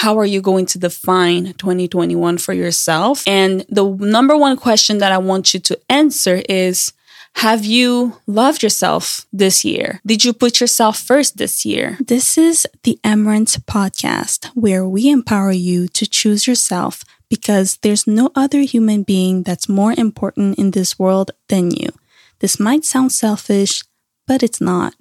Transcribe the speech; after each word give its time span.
how 0.00 0.18
are 0.18 0.24
you 0.24 0.40
going 0.40 0.64
to 0.64 0.78
define 0.78 1.52
2021 1.58 2.38
for 2.38 2.54
yourself? 2.54 3.22
And 3.26 3.66
the 3.68 3.84
number 3.84 4.34
one 4.34 4.56
question 4.56 4.96
that 4.96 5.12
I 5.12 5.18
want 5.18 5.52
you 5.52 5.60
to 5.60 5.78
answer 5.90 6.40
is 6.48 6.94
have 7.34 7.66
you 7.66 8.16
loved 8.26 8.62
yourself 8.62 9.26
this 9.30 9.62
year? 9.62 10.00
Did 10.06 10.24
you 10.24 10.32
put 10.32 10.58
yourself 10.58 10.96
first 10.98 11.36
this 11.36 11.66
year? 11.66 11.98
This 12.00 12.38
is 12.38 12.66
the 12.82 12.98
Emmerance 13.04 13.58
podcast, 13.58 14.46
where 14.54 14.88
we 14.88 15.10
empower 15.10 15.52
you 15.52 15.86
to 15.88 16.06
choose 16.06 16.46
yourself 16.46 17.04
because 17.28 17.76
there's 17.82 18.06
no 18.06 18.30
other 18.34 18.60
human 18.60 19.02
being 19.02 19.42
that's 19.42 19.68
more 19.68 19.92
important 19.92 20.58
in 20.58 20.70
this 20.70 20.98
world 20.98 21.30
than 21.48 21.72
you. 21.72 21.90
This 22.38 22.58
might 22.58 22.86
sound 22.86 23.12
selfish, 23.12 23.84
but 24.26 24.42
it's 24.42 24.62
not. 24.62 24.94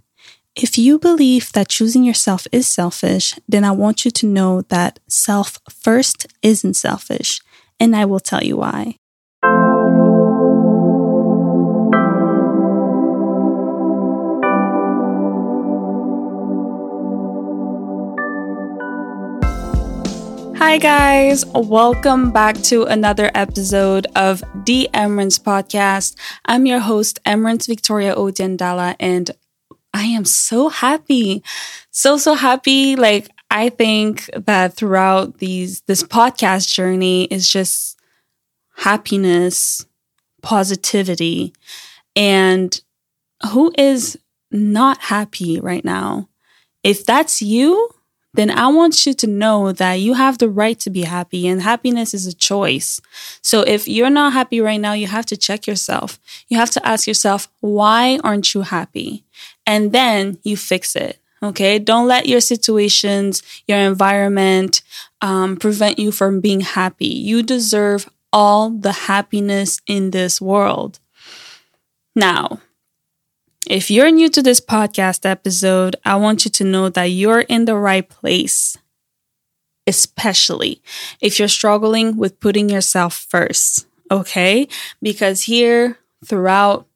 If 0.62 0.78
you 0.78 1.00
believe 1.00 1.54
that 1.54 1.70
choosing 1.70 2.04
yourself 2.04 2.46
is 2.52 2.68
selfish, 2.68 3.34
then 3.48 3.64
I 3.64 3.72
want 3.72 4.04
you 4.04 4.12
to 4.12 4.26
know 4.26 4.64
that 4.64 5.00
self 5.08 5.58
first 5.70 6.28
isn't 6.42 6.74
selfish, 6.74 7.40
and 7.80 7.96
I 7.96 8.04
will 8.04 8.20
tell 8.20 8.44
you 8.44 8.58
why. 8.58 8.98
Hi, 20.58 20.78
guys. 20.78 21.46
Welcome 21.56 22.32
back 22.32 22.58
to 22.64 22.84
another 22.84 23.32
episode 23.34 24.08
of 24.14 24.44
the 24.66 24.90
Emmerance 24.94 25.40
Podcast. 25.40 26.18
I'm 26.44 26.66
your 26.66 26.80
host, 26.80 27.18
Emmerance 27.26 27.66
Victoria 27.66 28.14
Odia 28.14 28.58
Ndala, 28.58 28.98
and 29.00 29.32
I 29.94 30.04
am 30.04 30.26
so 30.26 30.70
happy. 30.70 31.44
So, 31.92 32.18
so 32.18 32.36
happy. 32.36 32.96
Like, 32.96 33.30
I 33.52 33.70
think 33.70 34.30
that 34.36 34.76
throughout 34.76 35.40
these 35.40 35.82
this 35.82 36.04
podcast 36.04 36.72
journey 36.74 37.24
is 37.26 37.50
just 37.50 38.00
happiness, 38.76 39.86
positivity, 40.42 41.54
and 42.16 42.80
who 43.52 43.74
is 43.78 44.18
not 44.52 45.00
happy 45.00 45.60
right 45.60 45.86
now? 45.86 46.30
If 46.84 47.06
that's 47.06 47.42
you, 47.42 47.90
then 48.34 48.52
I 48.52 48.68
want 48.68 49.06
you 49.06 49.14
to 49.16 49.28
know 49.28 49.72
that 49.72 49.96
you 49.96 50.14
have 50.14 50.38
the 50.38 50.50
right 50.50 50.80
to 50.82 50.90
be 50.90 51.02
happy 51.02 51.48
and 51.48 51.62
happiness 51.62 52.14
is 52.14 52.28
a 52.28 52.34
choice. 52.34 53.02
So 53.42 53.62
if 53.62 53.88
you're 53.88 54.10
not 54.10 54.34
happy 54.34 54.62
right 54.62 54.80
now, 54.80 54.94
you 54.94 55.08
have 55.08 55.26
to 55.28 55.38
check 55.38 55.66
yourself. 55.66 56.20
You 56.48 56.58
have 56.58 56.70
to 56.72 56.88
ask 56.88 57.08
yourself, 57.08 57.48
why 57.60 58.20
aren't 58.24 58.54
you 58.54 58.62
happy? 58.62 59.24
And 59.70 59.92
then 59.92 60.40
you 60.42 60.58
fix 60.58 60.96
it. 60.96 61.20
Okay. 61.44 61.78
Don't 61.78 62.08
let 62.08 62.26
your 62.26 62.42
situations, 62.42 63.44
your 63.68 63.78
environment, 63.78 64.82
um, 65.22 65.58
prevent 65.58 66.00
you 66.00 66.12
from 66.12 66.42
being 66.42 66.62
happy. 66.62 67.06
You 67.06 67.44
deserve 67.44 68.10
all 68.34 68.72
the 68.72 68.92
happiness 68.92 69.80
in 69.86 70.10
this 70.10 70.42
world. 70.42 70.98
Now, 72.16 72.62
if 73.70 73.92
you're 73.92 74.10
new 74.10 74.28
to 74.30 74.42
this 74.42 74.60
podcast 74.60 75.24
episode, 75.24 75.96
I 76.04 76.16
want 76.16 76.46
you 76.46 76.52
to 76.52 76.64
know 76.64 76.90
that 76.90 77.12
you're 77.12 77.42
in 77.42 77.66
the 77.66 77.76
right 77.76 78.10
place, 78.10 78.76
especially 79.86 80.82
if 81.22 81.38
you're 81.38 81.48
struggling 81.48 82.18
with 82.18 82.40
putting 82.40 82.70
yourself 82.70 83.14
first. 83.14 83.86
Okay. 84.10 84.68
Because 85.00 85.44
here 85.44 86.00
throughout 86.26 86.88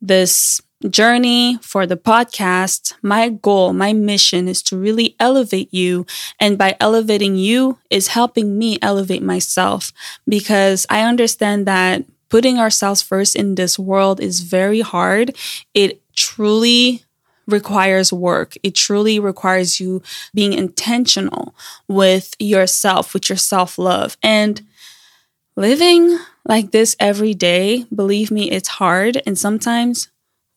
this 0.00 0.62
journey 0.88 1.58
for 1.60 1.86
the 1.86 1.96
podcast, 1.96 2.94
my 3.02 3.28
goal, 3.28 3.72
my 3.72 3.92
mission 3.92 4.48
is 4.48 4.62
to 4.64 4.76
really 4.78 5.14
elevate 5.20 5.72
you. 5.74 6.06
And 6.38 6.56
by 6.56 6.76
elevating 6.80 7.36
you 7.36 7.78
is 7.90 8.08
helping 8.08 8.56
me 8.58 8.78
elevate 8.80 9.22
myself 9.22 9.92
because 10.26 10.86
I 10.88 11.02
understand 11.02 11.66
that 11.66 12.04
putting 12.28 12.58
ourselves 12.58 13.02
first 13.02 13.36
in 13.36 13.56
this 13.56 13.78
world 13.78 14.20
is 14.20 14.40
very 14.40 14.80
hard. 14.80 15.36
It 15.74 16.00
truly 16.14 17.04
requires 17.46 18.12
work. 18.12 18.54
It 18.62 18.74
truly 18.74 19.18
requires 19.18 19.80
you 19.80 20.02
being 20.32 20.52
intentional 20.52 21.54
with 21.88 22.34
yourself, 22.38 23.12
with 23.12 23.28
your 23.28 23.36
self 23.36 23.76
love. 23.78 24.16
And 24.22 24.62
living 25.56 26.18
like 26.46 26.70
this 26.70 26.96
every 26.98 27.34
day, 27.34 27.84
believe 27.94 28.30
me, 28.30 28.50
it's 28.50 28.68
hard. 28.68 29.20
And 29.26 29.38
sometimes 29.38 30.08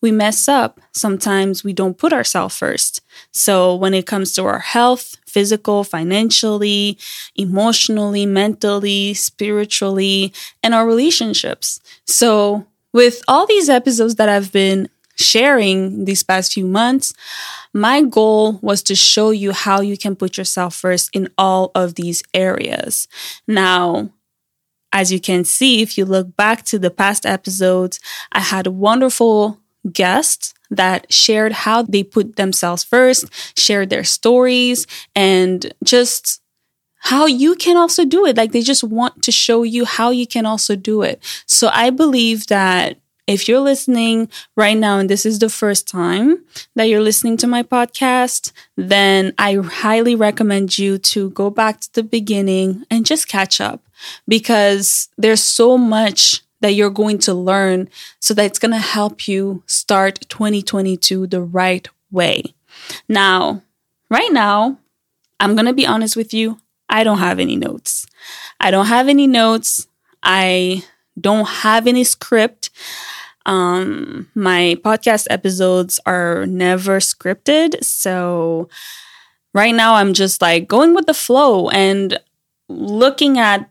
we 0.03 0.12
mess 0.12 0.50
up. 0.50 0.81
Sometimes 0.91 1.64
we 1.64 1.72
don't 1.72 1.97
put 1.97 2.12
ourselves 2.12 2.58
first. 2.58 3.02
So 3.31 3.74
when 3.74 3.94
it 3.94 4.06
comes 4.06 4.34
to 4.34 4.44
our 4.44 4.59
health, 4.59 5.16
physical, 5.25 5.86
financially, 5.86 7.00
emotionally, 7.38 8.25
mentally, 8.25 9.13
spiritually, 9.13 10.34
and 10.62 10.74
our 10.74 10.86
relationships. 10.86 11.80
So 12.06 12.68
with 12.92 13.24
all 13.30 13.47
these 13.47 13.69
episodes 13.69 14.16
that 14.16 14.28
I've 14.28 14.52
been 14.52 14.90
sharing 15.16 16.03
these 16.03 16.22
past 16.22 16.53
few 16.53 16.66
months, 16.66 17.13
my 17.74 18.02
goal 18.02 18.59
was 18.62 18.84
to 18.84 18.96
show 18.96 19.31
you 19.31 19.53
how 19.53 19.80
you 19.80 19.97
can 19.97 20.18
put 20.18 20.38
yourself 20.38 20.75
first 20.75 21.09
in 21.13 21.30
all 21.38 21.72
of 21.74 21.96
these 21.96 22.24
areas. 22.34 23.08
Now, 23.47 24.12
as 24.92 25.13
you 25.13 25.19
can 25.22 25.46
see, 25.46 25.81
if 25.81 25.97
you 25.97 26.03
look 26.03 26.36
back 26.36 26.63
to 26.66 26.78
the 26.78 26.92
past 26.92 27.25
episodes, 27.25 28.02
I 28.34 28.42
had 28.42 28.68
wonderful 28.68 29.62
guests 29.91 30.53
that 30.69 31.11
shared 31.11 31.51
how 31.51 31.83
they 31.83 32.03
put 32.03 32.35
themselves 32.35 32.83
first, 32.83 33.25
shared 33.57 33.89
their 33.89 34.03
stories, 34.03 34.88
and 35.16 35.73
just 35.83 36.41
how 36.99 37.25
you 37.25 37.55
can 37.55 37.77
also 37.77 38.05
do 38.05 38.25
it. 38.25 38.38
Like 38.38 38.53
they 38.53 38.61
just 38.61 38.83
want 38.83 39.23
to 39.23 39.31
show 39.31 39.63
you 39.63 39.85
how 39.85 40.09
you 40.09 40.25
can 40.25 40.45
also 40.45 40.75
do 40.75 41.01
it. 41.01 41.21
So 41.45 41.69
I 41.73 41.89
believe 41.89 42.47
that 42.47 42.97
if 43.27 43.47
you're 43.47 43.61
listening 43.61 44.29
right 44.57 44.77
now 44.77 44.99
and 44.99 45.09
this 45.09 45.25
is 45.25 45.39
the 45.39 45.49
first 45.49 45.88
time 45.88 46.44
that 46.75 46.85
you're 46.85 47.01
listening 47.01 47.38
to 47.38 47.47
my 47.47 47.63
podcast, 47.63 48.51
then 48.75 49.33
I 49.38 49.55
highly 49.55 50.15
recommend 50.15 50.77
you 50.77 50.97
to 51.00 51.29
go 51.31 51.50
back 51.50 51.79
to 51.81 51.94
the 51.94 52.03
beginning 52.03 52.83
and 52.89 53.05
just 53.05 53.27
catch 53.27 53.61
up 53.61 53.81
because 54.27 55.09
there's 55.17 55.44
so 55.44 55.77
much 55.77 56.43
that 56.63 56.75
you're 56.75 56.90
going 56.90 57.18
to 57.19 57.34
learn 57.34 57.90
so 58.22 58.34
that 58.34 58.46
it's 58.46 58.57
going 58.57 58.72
to 58.72 58.78
help 58.78 59.28
you 59.28 59.62
start 59.68 60.22
2022 60.29 61.28
the 61.28 61.41
right 61.41 61.90
way. 62.09 62.41
Now, 63.09 63.62
right 64.09 64.31
now, 64.31 64.79
I'm 65.41 65.56
going 65.56 65.66
to 65.66 65.74
be 65.74 65.85
honest 65.85 66.16
with 66.16 66.34
you. 66.34 66.57
I 66.88 67.03
don't 67.03 67.18
have 67.18 67.40
any 67.40 67.57
notes. 67.57 68.07
I 68.62 68.72
don't 68.72 68.85
have 68.85 69.09
any 69.09 69.28
notes. 69.28 69.88
I 70.24 70.84
don't 71.19 71.50
have 71.50 71.85
any 71.85 72.06
script. 72.06 72.69
Um, 73.45 74.30
my 74.34 74.78
podcast 74.85 75.28
episodes 75.30 76.00
are 76.06 76.45
never 76.45 77.00
scripted. 77.00 77.84
So 77.84 78.69
right 79.53 79.75
now 79.75 79.95
I'm 79.95 80.13
just 80.13 80.41
like 80.41 80.69
going 80.69 80.95
with 80.95 81.07
the 81.07 81.13
flow 81.13 81.69
and 81.72 82.18
looking 82.69 83.38
at 83.38 83.69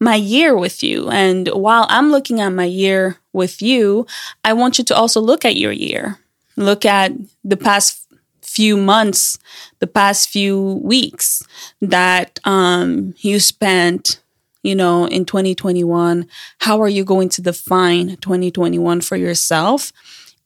my 0.00 0.16
year 0.16 0.56
with 0.56 0.82
you. 0.82 1.08
And 1.10 1.48
while 1.48 1.86
I'm 1.88 2.10
looking 2.10 2.40
at 2.40 2.50
my 2.50 2.64
year 2.64 3.18
with 3.32 3.62
you, 3.62 4.06
I 4.44 4.52
want 4.52 4.78
you 4.78 4.84
to 4.84 4.96
also 4.96 5.20
look 5.20 5.44
at 5.44 5.56
your 5.56 5.72
year. 5.72 6.18
Look 6.56 6.84
at 6.84 7.12
the 7.42 7.56
past 7.56 8.06
few 8.42 8.76
months, 8.76 9.38
the 9.80 9.86
past 9.86 10.28
few 10.28 10.80
weeks 10.84 11.42
that 11.80 12.38
um, 12.44 13.14
you 13.18 13.40
spent, 13.40 14.20
you 14.62 14.74
know, 14.74 15.06
in 15.06 15.24
2021. 15.24 16.28
How 16.58 16.80
are 16.80 16.88
you 16.88 17.04
going 17.04 17.28
to 17.30 17.42
define 17.42 18.16
2021 18.16 19.00
for 19.00 19.16
yourself? 19.16 19.92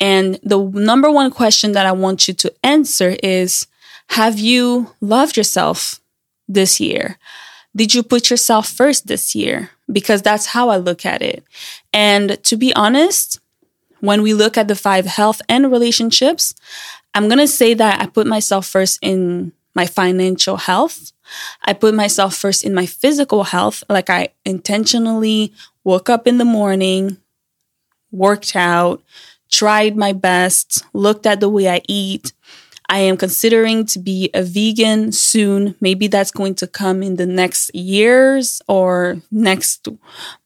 And 0.01 0.39
the 0.43 0.59
number 0.59 1.11
one 1.11 1.31
question 1.31 1.73
that 1.73 1.87
I 1.87 1.93
want 1.93 2.29
you 2.29 2.35
to 2.35 2.55
answer 2.63 3.17
is 3.23 3.67
Have 4.11 4.39
you 4.39 4.95
loved 5.01 5.37
yourself 5.37 6.01
this 6.49 6.81
year? 6.81 7.19
Did 7.79 7.95
you 7.95 8.03
put 8.03 8.29
yourself 8.29 8.69
first 8.69 9.07
this 9.07 9.37
year? 9.37 9.71
Because 9.91 10.21
that's 10.21 10.47
how 10.47 10.69
I 10.69 10.79
look 10.79 11.07
at 11.07 11.23
it. 11.23 11.45
And 11.93 12.43
to 12.43 12.57
be 12.57 12.75
honest, 12.75 13.39
when 14.01 14.23
we 14.23 14.35
look 14.35 14.59
at 14.59 14.67
the 14.67 14.75
five 14.75 15.07
health 15.07 15.41
and 15.49 15.71
relationships, 15.71 16.57
I'm 17.15 17.29
going 17.29 17.39
to 17.39 17.47
say 17.47 17.75
that 17.75 18.03
I 18.03 18.07
put 18.07 18.27
myself 18.27 18.67
first 18.67 18.99
in 19.01 19.53
my 19.77 19.87
financial 19.87 20.57
health. 20.57 21.13
I 21.63 21.73
put 21.73 21.95
myself 21.95 22.35
first 22.35 22.65
in 22.65 22.75
my 22.75 22.85
physical 22.85 23.45
health. 23.45 23.85
Like 23.89 24.11
I 24.11 24.31
intentionally 24.45 25.53
woke 25.85 26.11
up 26.11 26.27
in 26.27 26.39
the 26.39 26.45
morning, 26.45 27.19
worked 28.11 28.57
out, 28.57 29.05
tried 29.53 29.97
my 29.97 30.13
best, 30.13 30.83
looked 30.93 31.27
at 31.27 31.39
the 31.39 31.49
way 31.49 31.69
I 31.69 31.81
eat, 31.87 32.33
I 32.89 33.01
am 33.01 33.17
considering 33.19 33.85
to 33.87 33.99
be 33.99 34.31
a 34.33 34.43
vegan 34.43 35.13
soon. 35.13 35.75
Maybe 35.81 36.07
that's 36.07 36.31
going 36.31 36.55
to 36.57 36.67
come 36.67 37.03
in 37.03 37.17
the 37.17 37.27
next 37.27 37.75
years 37.75 38.63
or 38.67 39.21
next 39.31 39.89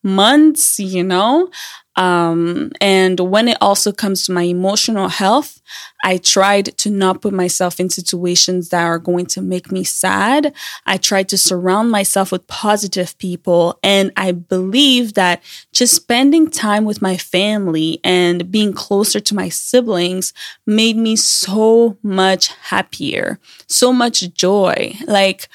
months, 0.02 0.78
you 0.80 1.04
know. 1.04 1.50
Um, 1.96 2.72
and 2.80 3.20
when 3.20 3.48
it 3.48 3.58
also 3.60 3.92
comes 3.92 4.24
to 4.24 4.32
my 4.32 4.42
emotional 4.42 5.08
health, 5.08 5.60
I 6.02 6.16
tried 6.16 6.76
to 6.78 6.90
not 6.90 7.20
put 7.20 7.32
myself 7.32 7.78
in 7.78 7.90
situations 7.90 8.70
that 8.70 8.82
are 8.82 8.98
going 8.98 9.26
to 9.26 9.42
make 9.42 9.70
me 9.70 9.84
sad. 9.84 10.54
I 10.86 10.96
tried 10.96 11.28
to 11.30 11.38
surround 11.38 11.90
myself 11.90 12.32
with 12.32 12.46
positive 12.46 13.16
people. 13.18 13.78
And 13.82 14.10
I 14.16 14.32
believe 14.32 15.14
that 15.14 15.42
just 15.72 15.94
spending 15.94 16.50
time 16.50 16.84
with 16.84 17.02
my 17.02 17.16
family 17.16 18.00
and 18.02 18.50
being 18.50 18.72
closer 18.72 19.20
to 19.20 19.34
my 19.34 19.48
siblings 19.48 20.32
made 20.66 20.96
me 20.96 21.16
so 21.16 21.98
much 22.02 22.48
happier, 22.48 23.38
so 23.68 23.92
much 23.92 24.32
joy. 24.34 24.94
Like, 25.06 25.48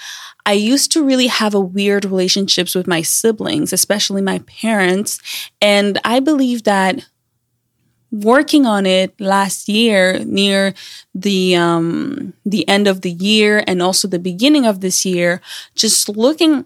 I 0.48 0.54
used 0.54 0.94
to 0.94 1.04
really 1.04 1.28
have 1.28 1.54
a 1.54 1.60
weird 1.60 2.06
relationships 2.06 2.74
with 2.74 2.88
my 2.88 3.02
siblings, 3.02 3.74
especially 3.74 4.22
my 4.22 4.40
parents. 4.48 5.20
And 5.62 6.00
I 6.06 6.22
believe 6.22 6.64
that 6.64 7.06
working 8.10 8.66
on 8.66 8.86
it 8.86 9.20
last 9.20 9.68
year 9.68 10.20
near 10.24 10.74
the 11.14 11.54
um 11.58 12.34
the 12.46 12.66
end 12.70 12.88
of 12.88 13.02
the 13.02 13.12
year 13.12 13.62
and 13.68 13.82
also 13.82 14.08
the 14.08 14.18
beginning 14.18 14.66
of 14.66 14.80
this 14.80 15.06
year 15.06 15.42
just 15.76 16.08
looking 16.08 16.64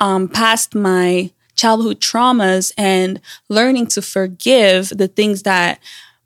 um 0.00 0.28
past 0.28 0.74
my 0.74 1.30
childhood 1.54 1.98
traumas 1.98 2.72
and 2.76 3.22
learning 3.48 3.86
to 3.86 4.02
forgive 4.02 4.90
the 4.90 5.08
things 5.08 5.44
that 5.44 5.78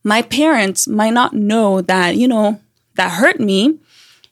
my 0.02 0.20
parents 0.20 0.88
might 0.88 1.12
not 1.14 1.32
know 1.32 1.81
that 1.81 2.17
you 2.17 2.26
know 2.26 2.61
that 2.97 3.12
hurt 3.12 3.38
me 3.38 3.79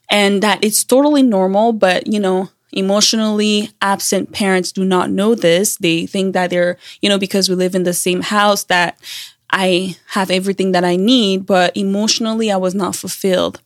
and 0.09 0.43
that 0.43 0.61
it's 0.61 0.83
totally 0.83 1.23
normal 1.23 1.71
but 1.71 2.07
you 2.11 2.19
know 2.19 2.49
emotionally 2.71 3.69
absent 3.81 4.31
parents 4.31 4.71
do 4.71 4.83
not 4.85 5.09
know 5.09 5.35
this. 5.35 5.77
They 5.77 6.05
think 6.05 6.33
that 6.33 6.49
they're, 6.49 6.77
you 7.01 7.09
know, 7.09 7.17
because 7.17 7.49
we 7.49 7.55
live 7.55 7.75
in 7.75 7.83
the 7.83 7.93
same 7.93 8.21
house 8.21 8.63
that 8.65 8.99
I 9.51 9.95
have 10.07 10.29
everything 10.31 10.71
that 10.73 10.83
I 10.83 10.95
need, 10.95 11.45
but 11.45 11.75
emotionally 11.77 12.51
I 12.51 12.57
was 12.57 12.75
not 12.75 12.95
fulfilled. 12.95 13.61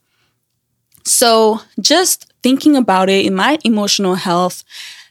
So 1.03 1.61
just 1.79 2.31
thinking 2.43 2.75
about 2.75 3.09
it 3.09 3.25
in 3.25 3.35
my 3.35 3.57
emotional 3.63 4.15
health, 4.15 4.63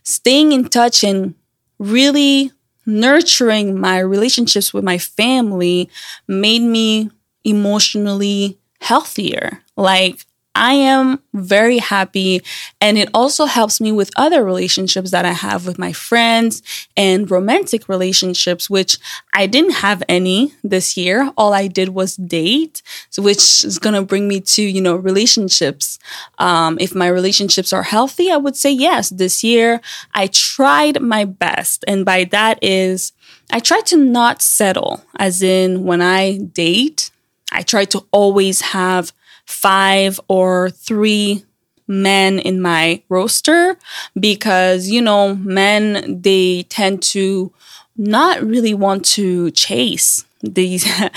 staying 0.02 0.52
in 0.52 0.69
touch 0.69 1.02
and 1.02 1.34
really 1.79 2.52
nurturing 2.87 3.79
my 3.79 3.99
relationships 3.99 4.73
with 4.73 4.84
my 4.84 4.99
family 4.99 5.91
made 6.26 6.62
me 6.62 7.11
emotionally 7.44 8.58
healthier. 8.81 9.62
Like 9.76 10.25
I 10.58 10.72
am 10.72 11.20
very 11.32 11.78
happy. 11.78 12.43
And 12.81 12.99
it 12.99 13.08
also 13.14 13.44
helps 13.44 13.81
me 13.81 13.93
with 13.93 14.10
other 14.16 14.44
relationships 14.44 15.12
that 15.12 15.25
I 15.25 15.31
have 15.32 15.66
with 15.66 15.78
my 15.78 15.93
friends 15.93 16.62
and 16.96 17.31
romantic 17.31 17.88
relationships, 17.88 18.69
which 18.69 18.99
I 19.32 19.46
didn't 19.46 19.75
have 19.87 20.02
any 20.08 20.52
this 20.64 20.96
year. 20.96 21.32
All 21.37 21.55
I 21.55 21.69
did 21.69 21.90
was 21.90 22.16
date, 22.16 22.82
which 23.16 23.64
is 23.64 23.78
going 23.78 23.94
to 23.94 24.02
bring 24.02 24.26
me 24.26 24.40
to, 24.40 24.62
you 24.62 24.81
know, 24.81 24.96
relationships. 24.96 26.00
Um, 26.38 26.76
if 26.81 26.93
my 26.93 27.06
relationships 27.06 27.72
are 27.72 27.84
healthy, 27.84 28.32
I 28.32 28.37
would 28.37 28.56
say 28.56 28.72
yes. 28.72 29.10
This 29.10 29.44
year, 29.44 29.81
I 30.12 30.26
tried 30.26 31.00
my 31.00 31.25
best. 31.25 31.84
And 31.87 32.05
by 32.05 32.25
that 32.25 32.58
is, 32.62 33.12
I 33.52 33.60
try 33.60 33.81
to 33.82 33.96
not 33.96 34.43
settle, 34.43 35.05
as 35.20 35.40
in 35.40 35.84
when 35.84 36.02
I 36.02 36.38
date, 36.38 37.10
I 37.52 37.62
try 37.62 37.84
to 37.87 38.05
always 38.10 38.60
have 38.60 39.12
five 39.49 40.21
or 40.29 40.69
three 40.69 41.43
men 41.87 42.39
in 42.39 42.61
my 42.61 43.03
roster 43.09 43.79
because, 44.21 44.89
you 44.89 45.00
know, 45.00 45.35
men, 45.37 46.21
they 46.21 46.65
tend 46.65 47.03
to 47.03 47.50
not 47.97 48.43
really 48.43 48.75
want 48.75 49.05
to 49.06 49.50
chase 49.53 50.25
these 50.43 50.87
uh, 51.00 51.08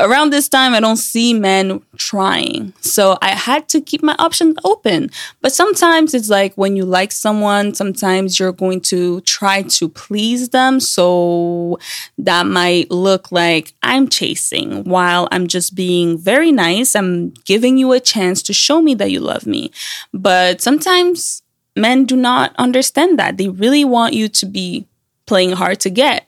around 0.00 0.30
this 0.30 0.48
time 0.48 0.74
i 0.74 0.80
don't 0.80 0.96
see 0.96 1.34
men 1.34 1.82
trying. 1.96 2.72
So 2.80 3.18
i 3.22 3.30
had 3.30 3.68
to 3.70 3.80
keep 3.80 4.02
my 4.02 4.16
options 4.18 4.56
open. 4.64 5.10
But 5.40 5.52
sometimes 5.52 6.14
it's 6.14 6.28
like 6.28 6.54
when 6.54 6.76
you 6.76 6.84
like 6.84 7.12
someone 7.12 7.74
sometimes 7.74 8.38
you're 8.38 8.52
going 8.52 8.80
to 8.82 9.20
try 9.22 9.62
to 9.62 9.88
please 9.88 10.50
them. 10.50 10.80
So 10.80 11.78
that 12.18 12.46
might 12.46 12.90
look 12.90 13.32
like 13.32 13.74
i'm 13.82 14.08
chasing 14.08 14.84
while 14.84 15.28
i'm 15.30 15.46
just 15.46 15.74
being 15.74 16.18
very 16.18 16.52
nice. 16.52 16.94
I'm 16.96 17.30
giving 17.44 17.78
you 17.78 17.92
a 17.92 18.00
chance 18.00 18.42
to 18.44 18.52
show 18.52 18.80
me 18.82 18.94
that 18.94 19.10
you 19.10 19.20
love 19.20 19.46
me. 19.46 19.70
But 20.12 20.60
sometimes 20.60 21.42
men 21.76 22.06
do 22.06 22.16
not 22.16 22.54
understand 22.56 23.18
that. 23.18 23.36
They 23.36 23.48
really 23.48 23.84
want 23.84 24.14
you 24.14 24.28
to 24.28 24.46
be 24.46 24.86
playing 25.26 25.52
hard 25.52 25.80
to 25.80 25.90
get. 25.90 26.26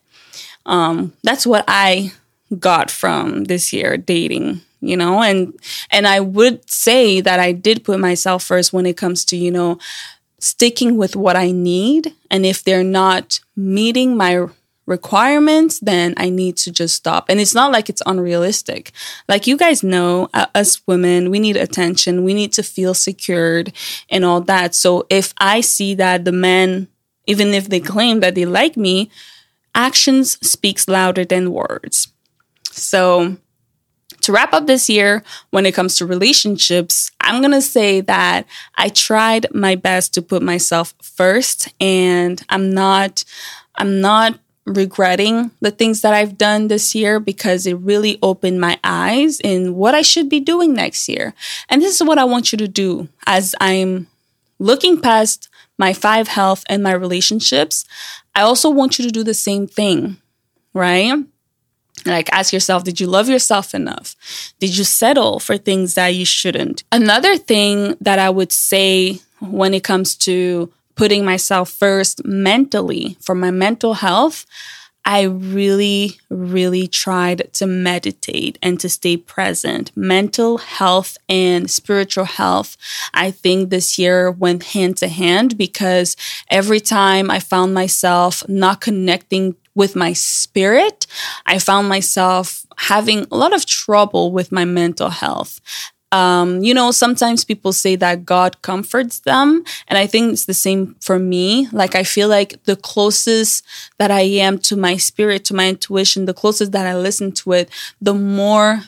Um, 0.67 1.15
that's 1.23 1.47
what 1.47 1.65
I 1.67 2.13
got 2.59 2.91
from 2.91 3.45
this 3.45 3.73
year 3.73 3.97
dating 3.97 4.61
you 4.81 4.97
know? 4.97 5.23
And 5.23 5.59
and 5.91 6.07
i 6.07 6.21
would 6.21 6.69
say 6.71 7.21
that 7.21 7.41
i 7.41 7.53
did 7.53 7.85
put 7.85 8.01
myself 8.01 8.45
first 8.45 8.73
when 8.73 8.87
it 8.87 8.97
comes 8.97 9.25
to 9.27 9.37
you 9.37 9.51
know 9.51 9.79
sticking 10.41 10.97
with 10.97 11.17
what 11.17 11.37
i 11.37 11.51
need. 11.51 12.15
And 12.31 12.47
if 12.47 12.63
they're 12.63 12.85
not 12.85 13.41
meeting 13.57 14.17
my 14.17 14.47
requirements 14.87 15.81
then 15.81 16.15
i 16.17 16.31
need 16.31 16.57
to 16.57 16.71
just 16.71 16.95
stop. 16.95 17.29
And 17.29 17.41
it's 17.41 17.55
not 17.55 17.73
like 17.73 17.89
it's 17.89 18.03
unrealistic. 18.07 18.93
Like 19.29 19.47
you 19.47 19.57
guys 19.57 19.83
know 19.83 20.29
uh, 20.33 20.47
us 20.55 20.81
women 20.87 21.31
we 21.31 21.39
need 21.39 21.57
attention. 21.57 22.25
We 22.25 22.35
need 22.35 22.53
to 22.55 22.63
feel 22.63 22.95
secured 22.95 23.73
and 24.09 24.25
all 24.25 24.41
that. 24.43 24.75
So 24.75 25.07
if 25.11 25.35
i 25.39 25.61
see 25.61 25.95
that 25.95 26.25
the 26.25 26.33
men 26.33 26.89
even 27.27 27.49
if 27.49 27.69
they 27.69 27.81
claim 27.81 28.21
that 28.21 28.35
they 28.35 28.47
like 28.47 28.77
me 28.77 29.11
actions 29.75 30.39
speaks 30.47 30.89
louder 30.89 31.25
than 31.25 31.53
words 31.53 32.09
so, 32.71 33.37
to 34.23 34.33
wrap 34.33 34.53
up 34.53 34.67
this 34.67 34.91
year, 34.91 35.23
when 35.51 35.65
it 35.65 35.75
comes 35.75 35.97
to 35.97 36.07
relationships, 36.07 37.11
I'm 37.21 37.41
going 37.41 37.53
to 37.53 37.63
say 37.63 38.01
that 38.03 38.47
I 38.77 38.89
tried 38.89 39.47
my 39.55 39.75
best 39.75 40.15
to 40.15 40.23
put 40.23 40.43
myself 40.43 40.95
first 41.03 41.73
and 41.81 42.43
I'm 42.49 42.71
not 42.71 43.25
I'm 43.77 44.01
not 44.01 44.39
regretting 44.67 45.51
the 45.61 45.71
things 45.71 46.03
that 46.03 46.15
I've 46.15 46.37
done 46.37 46.69
this 46.69 46.95
year 46.95 47.21
because 47.21 47.67
it 47.67 47.79
really 47.79 48.19
opened 48.23 48.61
my 48.61 48.79
eyes 48.85 49.41
in 49.41 49.75
what 49.75 49.95
I 49.95 50.03
should 50.03 50.29
be 50.29 50.41
doing 50.41 50.75
next 50.75 51.09
year. 51.09 51.33
And 51.69 51.81
this 51.81 51.99
is 51.99 52.07
what 52.07 52.19
I 52.19 52.25
want 52.25 52.53
you 52.53 52.59
to 52.59 52.69
do 52.69 53.09
as 53.27 53.55
I'm 53.61 54.09
looking 54.59 55.01
past 55.01 55.49
my 55.79 55.93
five 55.93 56.29
health 56.29 56.65
and 56.69 56.83
my 56.83 56.93
relationships. 56.93 57.85
I 58.35 58.43
also 58.43 58.69
want 58.69 58.99
you 58.99 59.05
to 59.05 59.11
do 59.13 59.23
the 59.23 59.35
same 59.35 59.67
thing, 59.67 60.19
right? 60.75 61.25
Like, 62.07 62.33
ask 62.33 62.53
yourself, 62.53 62.85
did 62.85 63.01
you 63.01 63.07
love 63.07 63.29
yourself 63.29 63.75
enough? 63.75 64.17
Did 64.59 64.77
you 64.77 64.85
settle 64.85 65.41
for 65.41 65.57
things 65.57 65.95
that 65.95 66.15
you 66.15 66.25
shouldn't? 66.25 66.85
Another 66.93 67.37
thing 67.37 67.97
that 68.01 68.19
I 68.19 68.31
would 68.31 68.53
say 68.53 69.21
when 69.41 69.75
it 69.75 69.85
comes 69.85 70.17
to 70.17 70.73
putting 70.95 71.25
myself 71.25 71.71
first 71.71 72.25
mentally 72.25 73.17
for 73.21 73.35
my 73.35 73.51
mental 73.51 73.95
health, 73.95 74.45
I 75.05 75.23
really, 75.23 76.21
really 76.29 76.87
tried 76.87 77.51
to 77.55 77.67
meditate 77.67 78.59
and 78.63 78.79
to 78.81 78.91
stay 78.91 79.17
present. 79.17 79.91
Mental 79.97 80.59
health 80.59 81.17
and 81.31 81.71
spiritual 81.71 82.27
health, 82.27 82.77
I 83.15 83.31
think 83.31 83.71
this 83.71 83.99
year 83.99 84.31
went 84.31 84.65
hand 84.65 84.99
to 84.99 85.09
hand 85.09 85.57
because 85.57 86.15
every 86.51 86.81
time 86.81 87.31
I 87.31 87.39
found 87.39 87.73
myself 87.73 88.47
not 88.51 88.83
connecting 88.83 89.57
with 89.79 89.95
my 89.95 90.13
spirit, 90.13 91.07
I 91.47 91.61
found 91.61 91.89
myself 91.89 92.67
having 92.77 93.27
a 93.31 93.37
lot 93.37 93.55
of 93.55 93.65
trouble 93.65 94.33
with 94.33 94.51
my 94.51 94.65
mental 94.65 95.09
health. 95.09 95.61
Um, 96.11 96.63
you 96.63 96.75
know, 96.75 96.91
sometimes 96.91 97.45
people 97.45 97.73
say 97.73 97.95
that 97.97 98.25
God 98.25 98.61
comforts 98.63 99.21
them. 99.21 99.63
And 99.87 99.97
I 99.97 100.07
think 100.07 100.33
it's 100.33 100.47
the 100.47 100.55
same 100.55 100.97
for 101.01 101.19
me. 101.19 101.69
Like, 101.71 101.95
I 101.95 102.03
feel 102.03 102.29
like 102.29 102.63
the 102.65 102.77
closest 102.77 103.65
that 103.99 104.11
I 104.11 104.23
am 104.23 104.59
to 104.61 104.77
my 104.77 104.97
spirit, 104.97 105.45
to 105.47 105.55
my 105.55 105.69
intuition, 105.69 106.25
the 106.25 106.35
closest 106.35 106.73
that 106.73 106.87
I 106.87 106.97
listen 106.97 107.31
to 107.33 107.53
it, 107.53 107.71
the 108.01 108.15
more 108.15 108.83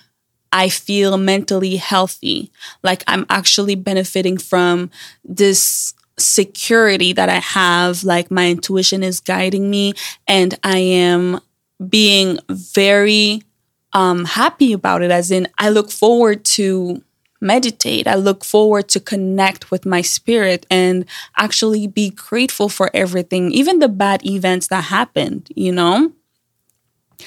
I 0.50 0.68
feel 0.70 1.16
mentally 1.18 1.76
healthy. 1.76 2.50
Like, 2.82 3.04
I'm 3.06 3.26
actually 3.28 3.76
benefiting 3.76 4.38
from 4.38 4.90
this 5.22 5.94
security 6.20 7.12
that 7.12 7.28
I 7.28 7.40
have, 7.40 8.04
like 8.04 8.30
my 8.30 8.50
intuition 8.50 9.02
is 9.02 9.20
guiding 9.20 9.70
me, 9.70 9.94
and 10.26 10.58
I 10.62 10.78
am 10.78 11.40
being 11.88 12.38
very 12.48 13.42
um, 13.92 14.24
happy 14.24 14.72
about 14.72 15.02
it. 15.02 15.10
As 15.10 15.30
in, 15.30 15.48
I 15.58 15.70
look 15.70 15.90
forward 15.90 16.44
to 16.56 17.02
meditate. 17.40 18.06
I 18.06 18.14
look 18.14 18.44
forward 18.44 18.88
to 18.90 19.00
connect 19.00 19.70
with 19.70 19.86
my 19.86 20.02
spirit 20.02 20.66
and 20.70 21.06
actually 21.36 21.86
be 21.86 22.10
grateful 22.10 22.68
for 22.68 22.90
everything, 22.92 23.50
even 23.52 23.78
the 23.78 23.88
bad 23.88 24.24
events 24.26 24.66
that 24.68 24.84
happened, 24.84 25.48
you 25.54 25.72
know? 25.72 26.12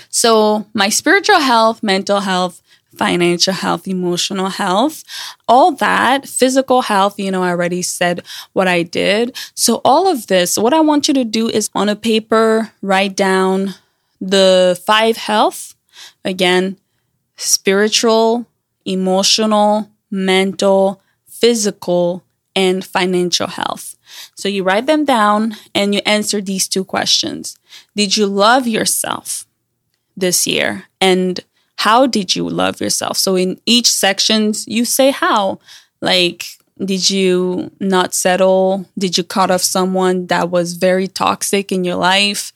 So, 0.10 0.68
my 0.74 0.90
spiritual 0.90 1.40
health, 1.40 1.84
mental 1.84 2.22
health, 2.22 2.62
financial 2.98 3.54
health, 3.54 3.88
emotional 3.88 4.50
health, 4.50 5.04
all 5.48 5.72
that, 5.74 6.28
physical 6.28 6.82
health, 6.84 7.20
you 7.20 7.32
know, 7.32 7.44
I 7.44 7.50
already 7.50 7.82
said 7.82 8.24
what 8.54 8.68
I 8.68 8.84
did. 8.84 9.36
So, 9.56 9.82
all 9.84 10.08
of 10.08 10.28
this, 10.28 10.58
what 10.58 10.74
I 10.74 10.80
want 10.80 11.08
you 11.08 11.14
to 11.16 11.24
do 11.24 11.50
is 11.50 11.70
on 11.74 11.90
a 11.90 11.96
paper, 11.96 12.72
write 12.82 13.16
down 13.16 13.76
the 14.22 14.80
five 14.86 15.18
health 15.18 15.76
again, 16.24 16.78
spiritual, 17.36 18.46
emotional, 18.86 19.90
mental, 20.10 21.02
physical, 21.28 22.24
and 22.56 22.86
financial 22.86 23.48
health. 23.48 23.96
So 24.36 24.48
you 24.48 24.64
write 24.64 24.86
them 24.86 25.06
down 25.06 25.56
and 25.74 25.94
you 25.94 26.02
answer 26.06 26.42
these 26.42 26.68
two 26.68 26.86
questions. 26.86 27.58
Did 27.96 28.16
you 28.16 28.28
love 28.28 28.68
yourself 28.68 29.46
this 30.16 30.46
year? 30.46 30.86
And 31.02 31.40
how 31.84 32.08
did 32.08 32.34
you 32.34 32.48
love 32.48 32.80
yourself? 32.80 33.18
So 33.18 33.36
in 33.36 33.60
each 33.66 33.92
sections 33.92 34.66
you 34.70 34.86
say 34.86 35.12
how. 35.12 35.60
Like 36.00 36.46
did 36.84 37.10
you 37.10 37.72
not 37.82 38.14
settle? 38.14 38.86
Did 38.98 39.18
you 39.18 39.24
cut 39.26 39.52
off 39.52 39.62
someone 39.62 40.28
that 40.28 40.50
was 40.50 40.74
very 40.76 41.10
toxic 41.10 41.74
in 41.74 41.84
your 41.84 41.98
life? 41.98 42.54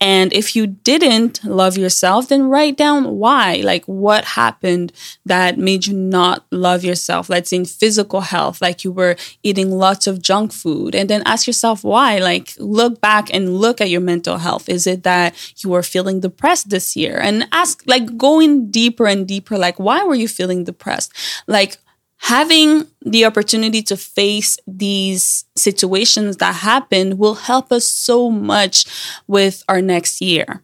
And 0.00 0.32
if 0.32 0.56
you 0.56 0.66
didn't 0.66 1.44
love 1.44 1.76
yourself, 1.76 2.28
then 2.28 2.48
write 2.48 2.78
down 2.78 3.18
why. 3.18 3.56
Like 3.56 3.84
what 3.84 4.24
happened 4.24 4.92
that 5.26 5.58
made 5.58 5.86
you 5.86 5.94
not 5.94 6.46
love 6.50 6.84
yourself? 6.84 7.28
Let's 7.28 7.50
say 7.50 7.58
in 7.58 7.64
physical 7.66 8.22
health, 8.22 8.62
like 8.62 8.82
you 8.82 8.92
were 8.92 9.16
eating 9.42 9.70
lots 9.70 10.06
of 10.06 10.22
junk 10.22 10.52
food. 10.52 10.94
And 10.94 11.10
then 11.10 11.22
ask 11.26 11.46
yourself 11.46 11.84
why. 11.84 12.18
Like 12.18 12.54
look 12.58 13.00
back 13.02 13.32
and 13.34 13.58
look 13.58 13.80
at 13.80 13.90
your 13.90 14.00
mental 14.00 14.38
health. 14.38 14.68
Is 14.70 14.86
it 14.86 15.02
that 15.02 15.34
you 15.62 15.70
were 15.70 15.82
feeling 15.82 16.20
depressed 16.20 16.70
this 16.70 16.96
year? 16.96 17.18
And 17.18 17.46
ask, 17.52 17.82
like, 17.86 18.16
going 18.16 18.70
deeper 18.70 19.06
and 19.06 19.26
deeper, 19.26 19.58
like, 19.58 19.78
why 19.78 20.02
were 20.04 20.14
you 20.14 20.28
feeling 20.28 20.64
depressed? 20.64 21.12
Like, 21.46 21.76
having 22.20 22.86
the 23.02 23.24
opportunity 23.24 23.82
to 23.82 23.96
face 23.96 24.58
these 24.66 25.44
situations 25.56 26.36
that 26.36 26.56
happen 26.56 27.18
will 27.18 27.34
help 27.34 27.72
us 27.72 27.86
so 27.86 28.30
much 28.30 28.84
with 29.26 29.64
our 29.68 29.80
next 29.80 30.20
year 30.20 30.62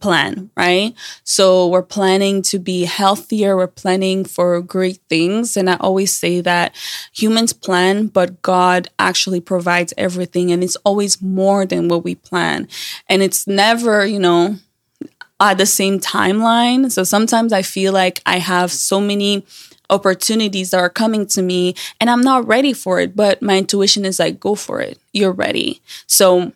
plan, 0.00 0.50
right? 0.56 0.94
So 1.22 1.68
we're 1.68 1.82
planning 1.82 2.42
to 2.42 2.58
be 2.58 2.84
healthier, 2.84 3.56
we're 3.56 3.66
planning 3.66 4.24
for 4.24 4.60
great 4.60 4.98
things. 5.08 5.56
And 5.56 5.70
I 5.70 5.76
always 5.76 6.12
say 6.12 6.40
that 6.40 6.74
humans 7.12 7.52
plan, 7.52 8.08
but 8.08 8.42
God 8.42 8.88
actually 8.98 9.40
provides 9.40 9.94
everything. 9.96 10.50
And 10.52 10.64
it's 10.64 10.76
always 10.84 11.22
more 11.22 11.64
than 11.64 11.88
what 11.88 12.04
we 12.04 12.14
plan. 12.16 12.68
And 13.08 13.22
it's 13.22 13.46
never, 13.46 14.04
you 14.04 14.18
know, 14.18 14.56
at 15.40 15.58
the 15.58 15.66
same 15.66 16.00
timeline. 16.00 16.90
So 16.90 17.04
sometimes 17.04 17.52
I 17.52 17.62
feel 17.62 17.92
like 17.92 18.20
I 18.26 18.38
have 18.38 18.72
so 18.72 19.00
many 19.00 19.44
opportunities 19.90 20.70
that 20.70 20.78
are 20.78 20.90
coming 20.90 21.26
to 21.26 21.42
me 21.42 21.74
and 22.00 22.10
I'm 22.10 22.20
not 22.20 22.46
ready 22.46 22.72
for 22.72 23.00
it, 23.00 23.14
but 23.14 23.42
my 23.42 23.58
intuition 23.58 24.04
is 24.04 24.18
like, 24.18 24.40
go 24.40 24.54
for 24.54 24.80
it. 24.80 24.98
You're 25.12 25.32
ready. 25.32 25.80
So 26.06 26.52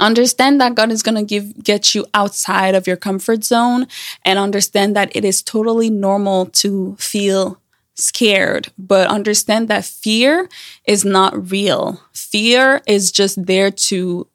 understand 0.00 0.60
that 0.60 0.74
God 0.74 0.90
is 0.90 1.02
going 1.02 1.16
to 1.16 1.22
give 1.22 1.62
get 1.62 1.94
you 1.94 2.06
outside 2.14 2.74
of 2.74 2.86
your 2.86 2.96
comfort 2.96 3.44
zone 3.44 3.86
and 4.24 4.38
understand 4.38 4.96
that 4.96 5.14
it 5.14 5.24
is 5.24 5.42
totally 5.42 5.90
normal 5.90 6.46
to 6.46 6.96
feel 6.98 7.58
scared, 7.94 8.72
but 8.78 9.08
understand 9.08 9.68
that 9.68 9.84
fear 9.84 10.48
is 10.86 11.04
not 11.04 11.50
real. 11.50 12.00
Fear 12.12 12.80
is 12.86 13.12
just 13.12 13.44
there 13.44 13.70
to 13.70 14.26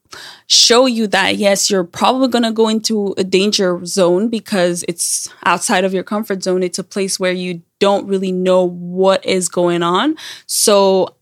show 0.47 0.85
you 0.85 1.07
that 1.07 1.37
yes, 1.37 1.69
you're 1.69 1.83
probably 1.83 2.27
going 2.27 2.43
to 2.43 2.51
go 2.51 2.67
into 2.67 3.13
a 3.17 3.23
danger 3.23 3.83
zone 3.85 4.29
because 4.29 4.83
it's 4.87 5.27
outside 5.45 5.83
of 5.83 5.93
your 5.93 6.03
comfort 6.03 6.43
zone. 6.43 6.63
It's 6.63 6.79
a 6.79 6.83
place 6.83 7.19
where 7.19 7.31
you 7.31 7.61
don't 7.79 8.07
really 8.07 8.31
know 8.31 8.67
what 8.67 9.25
is 9.25 9.49
going 9.49 9.83
on. 9.83 10.15
So 10.45 11.15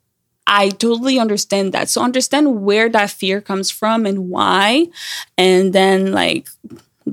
I 0.47 0.69
totally 0.69 1.19
understand 1.19 1.73
that. 1.73 1.89
So 1.89 2.01
understand 2.01 2.63
where 2.63 2.89
that 2.89 3.09
fear 3.09 3.41
comes 3.41 3.71
from 3.71 4.05
and 4.05 4.29
why, 4.29 4.87
and 5.37 5.73
then 5.73 6.11
like 6.11 6.47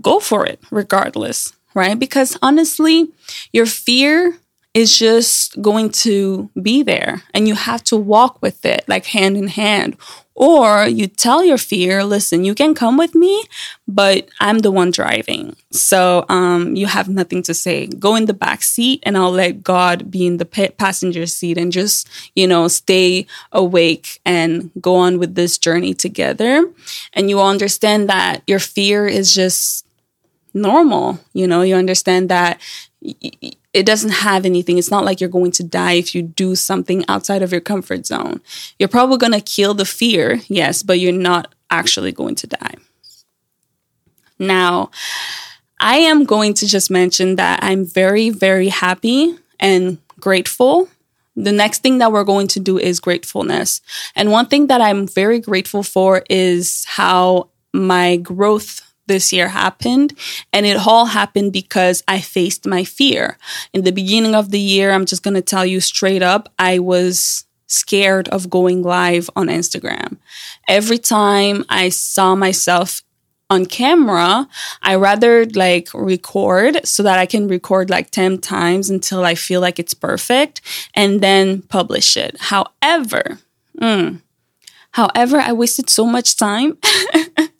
go 0.00 0.20
for 0.20 0.46
it 0.46 0.60
regardless, 0.70 1.52
right? 1.74 1.98
Because 1.98 2.38
honestly, 2.42 3.08
your 3.52 3.66
fear 3.66 4.38
is 4.74 4.98
just 4.98 5.60
going 5.60 5.90
to 5.90 6.50
be 6.60 6.82
there 6.82 7.22
and 7.34 7.46
you 7.46 7.54
have 7.54 7.84
to 7.84 7.96
walk 7.96 8.40
with 8.40 8.64
it 8.64 8.84
like 8.88 9.04
hand 9.06 9.36
in 9.36 9.48
hand 9.48 9.96
or 10.34 10.86
you 10.86 11.06
tell 11.06 11.44
your 11.44 11.58
fear, 11.58 12.04
listen, 12.04 12.44
you 12.44 12.54
can 12.54 12.74
come 12.74 12.96
with 12.96 13.14
me, 13.14 13.44
but 13.86 14.28
I'm 14.40 14.60
the 14.60 14.70
one 14.70 14.90
driving. 14.90 15.56
So 15.70 16.24
um, 16.28 16.74
you 16.74 16.86
have 16.86 17.08
nothing 17.08 17.42
to 17.44 17.54
say. 17.54 17.86
Go 17.86 18.16
in 18.16 18.26
the 18.26 18.34
back 18.34 18.62
seat 18.62 19.02
and 19.04 19.16
I'll 19.16 19.30
let 19.30 19.62
God 19.62 20.10
be 20.10 20.26
in 20.26 20.38
the 20.38 20.46
passenger 20.46 21.26
seat 21.26 21.58
and 21.58 21.70
just, 21.70 22.08
you 22.34 22.46
know, 22.46 22.68
stay 22.68 23.26
awake 23.52 24.20
and 24.24 24.70
go 24.80 24.96
on 24.96 25.18
with 25.18 25.34
this 25.34 25.58
journey 25.58 25.94
together. 25.94 26.64
And 27.12 27.28
you 27.28 27.40
understand 27.40 28.08
that 28.08 28.42
your 28.46 28.58
fear 28.58 29.06
is 29.06 29.34
just 29.34 29.86
normal. 30.54 31.20
You 31.32 31.46
know, 31.46 31.62
you 31.62 31.74
understand 31.74 32.28
that 32.30 32.60
it 33.72 33.86
doesn't 33.86 34.10
have 34.10 34.44
anything. 34.44 34.78
It's 34.78 34.90
not 34.90 35.04
like 35.04 35.20
you're 35.20 35.30
going 35.30 35.52
to 35.52 35.62
die 35.62 35.92
if 35.92 36.14
you 36.14 36.22
do 36.22 36.54
something 36.54 37.04
outside 37.08 37.42
of 37.42 37.52
your 37.52 37.60
comfort 37.60 38.06
zone. 38.06 38.40
You're 38.78 38.88
probably 38.88 39.16
going 39.16 39.32
to 39.32 39.40
kill 39.40 39.74
the 39.74 39.84
fear, 39.84 40.40
yes, 40.48 40.82
but 40.82 41.00
you're 41.00 41.12
not 41.12 41.54
actually 41.70 42.12
going 42.12 42.34
to 42.36 42.46
die. 42.46 42.74
Now, 44.38 44.90
I 45.80 45.96
am 45.96 46.24
going 46.24 46.54
to 46.54 46.66
just 46.66 46.90
mention 46.90 47.36
that 47.36 47.60
I'm 47.62 47.84
very, 47.84 48.30
very 48.30 48.68
happy 48.68 49.36
and 49.58 49.98
grateful. 50.20 50.88
The 51.34 51.52
next 51.52 51.82
thing 51.82 51.98
that 51.98 52.12
we're 52.12 52.24
going 52.24 52.48
to 52.48 52.60
do 52.60 52.78
is 52.78 53.00
gratefulness. 53.00 53.80
And 54.14 54.30
one 54.30 54.46
thing 54.46 54.66
that 54.66 54.82
I'm 54.82 55.08
very 55.08 55.40
grateful 55.40 55.82
for 55.82 56.24
is 56.28 56.84
how 56.86 57.48
my 57.72 58.16
growth 58.16 58.82
this 59.06 59.32
year 59.32 59.48
happened. 59.48 60.18
And 60.52 60.66
it 60.66 60.86
all 60.86 61.06
happened 61.06 61.52
because 61.52 62.02
I 62.08 62.20
faced 62.20 62.66
my 62.66 62.84
fear. 62.84 63.38
In 63.72 63.82
the 63.82 63.92
beginning 63.92 64.34
of 64.34 64.50
the 64.50 64.60
year, 64.60 64.92
I'm 64.92 65.06
just 65.06 65.22
going 65.22 65.34
to 65.34 65.42
tell 65.42 65.66
you 65.66 65.80
straight 65.80 66.22
up, 66.22 66.52
I 66.58 66.78
was 66.78 67.44
scared 67.66 68.28
of 68.28 68.50
going 68.50 68.82
live 68.82 69.30
on 69.34 69.46
Instagram. 69.48 70.18
Every 70.68 70.98
time 70.98 71.64
I 71.68 71.88
saw 71.88 72.34
myself 72.34 73.02
on 73.52 73.66
camera, 73.66 74.48
I 74.82 74.94
rather 74.94 75.44
like 75.46 75.88
record 75.92 76.86
so 76.86 77.02
that 77.02 77.18
I 77.18 77.26
can 77.26 77.48
record 77.48 77.90
like 77.90 78.10
10 78.10 78.38
times 78.38 78.88
until 78.88 79.24
I 79.24 79.34
feel 79.34 79.60
like 79.60 79.78
it's 79.78 79.94
perfect 79.94 80.62
and 80.94 81.20
then 81.20 81.62
publish 81.62 82.16
it. 82.16 82.36
However, 82.40 83.38
mm, 83.78 84.22
however, 84.92 85.36
I 85.38 85.52
wasted 85.52 85.90
so 85.90 86.06
much 86.06 86.36
time 86.36 86.78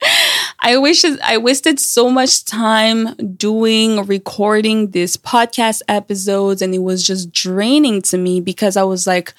I 0.64 0.76
wish 0.76 1.04
I 1.04 1.38
wasted 1.38 1.80
so 1.80 2.08
much 2.08 2.44
time 2.44 3.14
doing 3.36 4.06
recording 4.06 4.92
these 4.92 5.16
podcast 5.16 5.82
episodes 5.88 6.62
and 6.62 6.72
it 6.72 6.78
was 6.82 7.04
just 7.04 7.32
draining 7.32 8.00
to 8.02 8.16
me 8.16 8.40
because 8.40 8.76
I 8.76 8.84
was 8.84 9.04
like, 9.04 9.34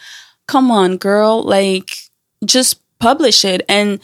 come 0.47 0.69
on, 0.69 0.97
girl, 0.97 1.41
like 1.41 1.95
just 2.43 2.81
publish 2.99 3.45
it 3.45 3.61
and 3.69 4.01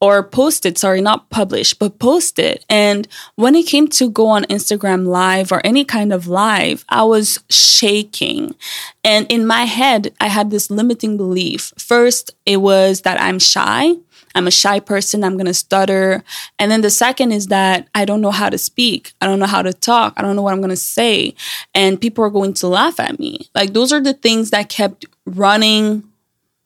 or 0.00 0.22
post 0.22 0.66
it, 0.66 0.78
sorry, 0.78 1.00
not 1.00 1.30
publish, 1.30 1.74
but 1.74 1.98
post 2.00 2.38
it. 2.38 2.64
And 2.68 3.06
when 3.36 3.54
it 3.54 3.66
came 3.66 3.86
to 3.88 4.10
go 4.10 4.26
on 4.28 4.44
Instagram 4.46 5.06
live 5.06 5.52
or 5.52 5.64
any 5.64 5.84
kind 5.84 6.12
of 6.12 6.26
live, 6.26 6.84
I 6.88 7.04
was 7.04 7.38
shaking. 7.50 8.56
And 9.04 9.30
in 9.30 9.46
my 9.46 9.64
head, 9.64 10.12
I 10.20 10.26
had 10.26 10.50
this 10.50 10.70
limiting 10.70 11.16
belief. 11.18 11.72
First, 11.78 12.34
it 12.46 12.56
was 12.56 13.02
that 13.02 13.20
I'm 13.20 13.38
shy. 13.38 13.94
I'm 14.34 14.46
a 14.46 14.50
shy 14.50 14.80
person. 14.80 15.24
I'm 15.24 15.34
going 15.34 15.46
to 15.46 15.54
stutter. 15.54 16.22
And 16.58 16.70
then 16.70 16.80
the 16.80 16.90
second 16.90 17.32
is 17.32 17.48
that 17.48 17.88
I 17.94 18.04
don't 18.04 18.20
know 18.20 18.30
how 18.30 18.48
to 18.48 18.58
speak. 18.58 19.12
I 19.20 19.26
don't 19.26 19.38
know 19.38 19.46
how 19.46 19.62
to 19.62 19.72
talk. 19.72 20.14
I 20.16 20.22
don't 20.22 20.36
know 20.36 20.42
what 20.42 20.52
I'm 20.52 20.60
going 20.60 20.70
to 20.70 20.76
say. 20.76 21.34
And 21.74 22.00
people 22.00 22.24
are 22.24 22.30
going 22.30 22.54
to 22.54 22.68
laugh 22.68 22.98
at 23.00 23.18
me. 23.18 23.48
Like 23.54 23.72
those 23.72 23.92
are 23.92 24.00
the 24.00 24.14
things 24.14 24.50
that 24.50 24.68
kept 24.68 25.06
running, 25.26 26.04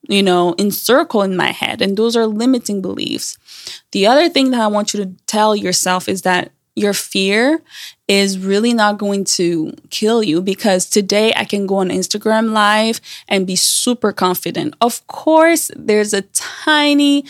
you 0.09 0.23
know, 0.23 0.53
in 0.55 0.71
circle 0.71 1.23
in 1.23 1.37
my 1.37 1.53
head. 1.53 1.83
And 1.83 1.97
those 1.97 2.17
are 2.17 2.27
limiting 2.27 2.83
beliefs. 2.83 3.39
The 3.93 4.07
other 4.07 4.29
thing 4.29 4.51
that 4.51 4.61
I 4.61 4.67
want 4.69 4.95
you 4.95 5.05
to 5.05 5.13
tell 5.27 5.57
yourself 5.57 6.09
is 6.09 6.23
that 6.23 6.53
your 6.75 6.93
fear 6.93 7.63
is 8.09 8.39
really 8.39 8.73
not 8.73 8.99
going 8.99 9.25
to 9.25 9.75
kill 9.91 10.23
you 10.23 10.41
because 10.41 10.89
today 10.89 11.33
I 11.35 11.45
can 11.45 11.67
go 11.67 11.77
on 11.77 11.89
Instagram 11.89 12.53
live 12.53 13.01
and 13.29 13.47
be 13.47 13.57
super 13.57 14.13
confident. 14.13 14.75
Of 14.81 15.05
course, 15.09 15.71
there's 15.75 16.15
a 16.15 16.23
tiny 16.23 17.25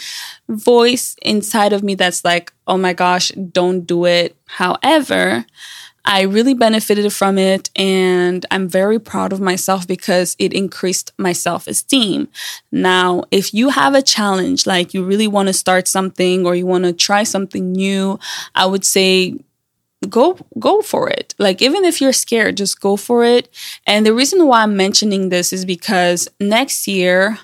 voice 0.48 1.16
inside 1.22 1.72
of 1.72 1.82
me 1.82 1.94
that's 1.94 2.24
like, 2.24 2.52
oh 2.66 2.76
my 2.76 2.92
gosh, 2.92 3.30
don't 3.30 3.86
do 3.86 4.04
it. 4.04 4.36
However, 4.46 5.46
I 6.08 6.22
really 6.22 6.54
benefited 6.54 7.12
from 7.12 7.36
it 7.36 7.68
and 7.74 8.46
I'm 8.52 8.68
very 8.68 9.00
proud 9.00 9.32
of 9.32 9.40
myself 9.40 9.88
because 9.88 10.36
it 10.38 10.52
increased 10.52 11.12
my 11.18 11.32
self 11.32 11.66
esteem. 11.66 12.28
Now, 12.70 13.24
if 13.32 13.52
you 13.52 13.70
have 13.70 13.94
a 13.94 14.02
challenge, 14.02 14.66
like 14.66 14.94
you 14.94 15.04
really 15.04 15.26
want 15.26 15.48
to 15.48 15.52
start 15.52 15.88
something 15.88 16.46
or 16.46 16.54
you 16.54 16.64
want 16.64 16.84
to 16.84 16.92
try 16.92 17.24
something 17.24 17.72
new, 17.72 18.20
I 18.54 18.66
would 18.66 18.84
say 18.84 19.34
go 20.10 20.38
go 20.58 20.82
for 20.82 21.08
it 21.08 21.34
like 21.38 21.62
even 21.62 21.84
if 21.84 22.00
you're 22.00 22.12
scared 22.12 22.56
just 22.56 22.80
go 22.80 22.96
for 22.96 23.24
it 23.24 23.48
and 23.86 24.04
the 24.04 24.14
reason 24.14 24.46
why 24.46 24.62
i'm 24.62 24.76
mentioning 24.76 25.28
this 25.30 25.52
is 25.52 25.64
because 25.64 26.28
next 26.38 26.86
year 26.86 27.38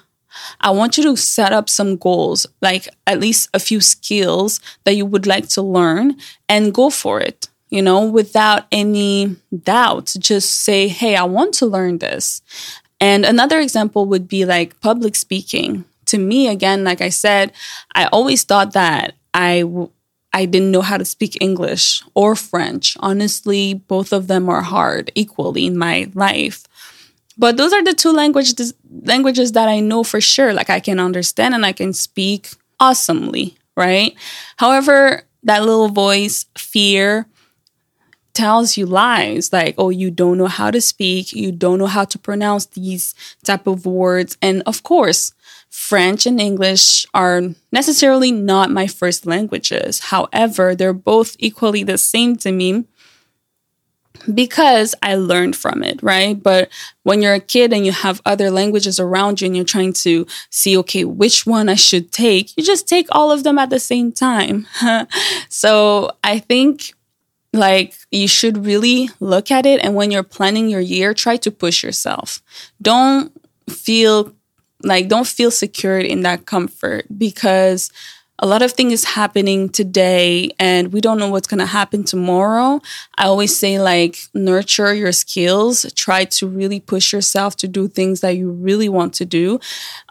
I 0.61 0.71
want 0.71 0.97
you 0.97 1.04
to 1.04 1.16
set 1.16 1.52
up 1.52 1.68
some 1.68 1.97
goals, 1.97 2.47
like 2.61 2.88
at 3.06 3.21
least 3.21 3.50
a 3.54 3.59
few 3.59 3.80
skills 3.80 4.61
that 4.85 4.94
you 4.94 5.06
would 5.06 5.26
like 5.26 5.49
to 5.50 5.62
learn 5.62 6.16
and 6.49 6.75
go 6.75 6.90
for 6.90 7.21
it, 7.21 7.49
you 7.68 7.82
know, 7.82 8.04
without 8.04 8.66
any 8.73 9.37
doubts. 9.64 10.14
Just 10.14 10.62
say, 10.62 10.88
hey, 10.88 11.16
I 11.16 11.25
want 11.25 11.54
to 11.54 11.66
learn 11.66 11.99
this. 11.99 12.42
And 13.00 13.25
another 13.25 13.59
example 13.59 14.06
would 14.06 14.28
be 14.28 14.44
like 14.44 14.80
public 14.80 15.16
speaking. 15.16 15.85
To 16.06 16.18
me, 16.18 16.49
again, 16.49 16.85
like 16.85 17.00
I 17.00 17.09
said, 17.09 17.52
I 17.94 18.06
always 18.06 18.42
thought 18.44 18.73
that 18.73 19.14
I 19.35 19.61
w- 19.61 19.90
I 20.32 20.46
didn't 20.46 20.70
know 20.70 20.82
how 20.82 20.96
to 20.96 21.04
speak 21.04 21.36
English 21.40 22.02
or 22.14 22.34
French. 22.34 22.96
Honestly, 23.00 23.74
both 23.74 24.12
of 24.12 24.28
them 24.28 24.48
are 24.48 24.62
hard 24.62 25.12
equally 25.14 25.66
in 25.66 25.76
my 25.76 26.10
life. 26.14 26.64
But 27.36 27.56
those 27.56 27.72
are 27.72 27.82
the 27.82 27.94
two 27.94 28.12
languages 28.12 28.74
languages 29.04 29.52
that 29.52 29.68
I 29.68 29.80
know 29.80 30.04
for 30.04 30.20
sure 30.20 30.52
like 30.52 30.70
I 30.70 30.80
can 30.80 31.00
understand 31.00 31.54
and 31.54 31.64
I 31.64 31.72
can 31.72 31.92
speak 31.92 32.50
awesomely, 32.78 33.56
right? 33.76 34.14
However, 34.56 35.24
that 35.42 35.64
little 35.64 35.88
voice 35.88 36.46
fear 36.56 37.26
tells 38.34 38.78
you 38.78 38.86
lies 38.86 39.52
like 39.52 39.74
oh 39.76 39.90
you 39.90 40.10
don't 40.10 40.38
know 40.38 40.46
how 40.46 40.70
to 40.70 40.80
speak, 40.80 41.32
you 41.32 41.52
don't 41.52 41.78
know 41.78 41.86
how 41.86 42.04
to 42.04 42.18
pronounce 42.18 42.66
these 42.66 43.14
type 43.44 43.66
of 43.66 43.86
words 43.86 44.36
and 44.40 44.62
of 44.66 44.82
course, 44.82 45.32
French 45.72 46.26
and 46.26 46.38
English 46.38 47.06
are 47.14 47.40
necessarily 47.72 48.30
not 48.30 48.70
my 48.70 48.86
first 48.86 49.24
languages. 49.24 50.00
However, 50.00 50.74
they're 50.74 50.92
both 50.92 51.34
equally 51.38 51.82
the 51.82 51.96
same 51.96 52.36
to 52.36 52.52
me 52.52 52.84
because 54.34 54.94
I 55.02 55.14
learned 55.14 55.56
from 55.56 55.82
it, 55.82 56.02
right? 56.02 56.40
But 56.40 56.68
when 57.04 57.22
you're 57.22 57.32
a 57.32 57.40
kid 57.40 57.72
and 57.72 57.86
you 57.86 57.92
have 57.92 58.20
other 58.26 58.50
languages 58.50 59.00
around 59.00 59.40
you 59.40 59.46
and 59.46 59.56
you're 59.56 59.64
trying 59.64 59.94
to 59.94 60.26
see, 60.50 60.76
okay, 60.76 61.06
which 61.06 61.46
one 61.46 61.70
I 61.70 61.74
should 61.74 62.12
take, 62.12 62.54
you 62.54 62.62
just 62.62 62.86
take 62.86 63.06
all 63.10 63.32
of 63.32 63.42
them 63.42 63.58
at 63.58 63.70
the 63.70 63.80
same 63.80 64.12
time. 64.12 64.66
so 65.48 66.10
I 66.22 66.38
think 66.38 66.92
like 67.54 67.94
you 68.10 68.28
should 68.28 68.66
really 68.66 69.08
look 69.20 69.50
at 69.50 69.64
it. 69.64 69.80
And 69.82 69.94
when 69.94 70.10
you're 70.10 70.22
planning 70.22 70.68
your 70.68 70.80
year, 70.80 71.14
try 71.14 71.38
to 71.38 71.50
push 71.50 71.82
yourself. 71.82 72.42
Don't 72.82 73.32
feel 73.70 74.34
like, 74.82 75.08
don't 75.08 75.26
feel 75.26 75.50
secured 75.50 76.04
in 76.04 76.22
that 76.22 76.46
comfort 76.46 77.06
because 77.16 77.90
a 78.42 78.46
lot 78.46 78.60
of 78.60 78.72
things 78.72 79.04
happening 79.04 79.68
today 79.68 80.50
and 80.58 80.92
we 80.92 81.00
don't 81.00 81.18
know 81.18 81.30
what's 81.30 81.46
going 81.46 81.60
to 81.60 81.66
happen 81.66 82.02
tomorrow. 82.02 82.80
I 83.16 83.26
always 83.26 83.56
say 83.56 83.80
like 83.80 84.18
nurture 84.34 84.92
your 84.92 85.12
skills, 85.12 85.86
try 85.94 86.24
to 86.24 86.48
really 86.48 86.80
push 86.80 87.12
yourself 87.12 87.54
to 87.58 87.68
do 87.68 87.86
things 87.86 88.20
that 88.20 88.36
you 88.36 88.50
really 88.50 88.88
want 88.88 89.14
to 89.14 89.24
do. 89.24 89.60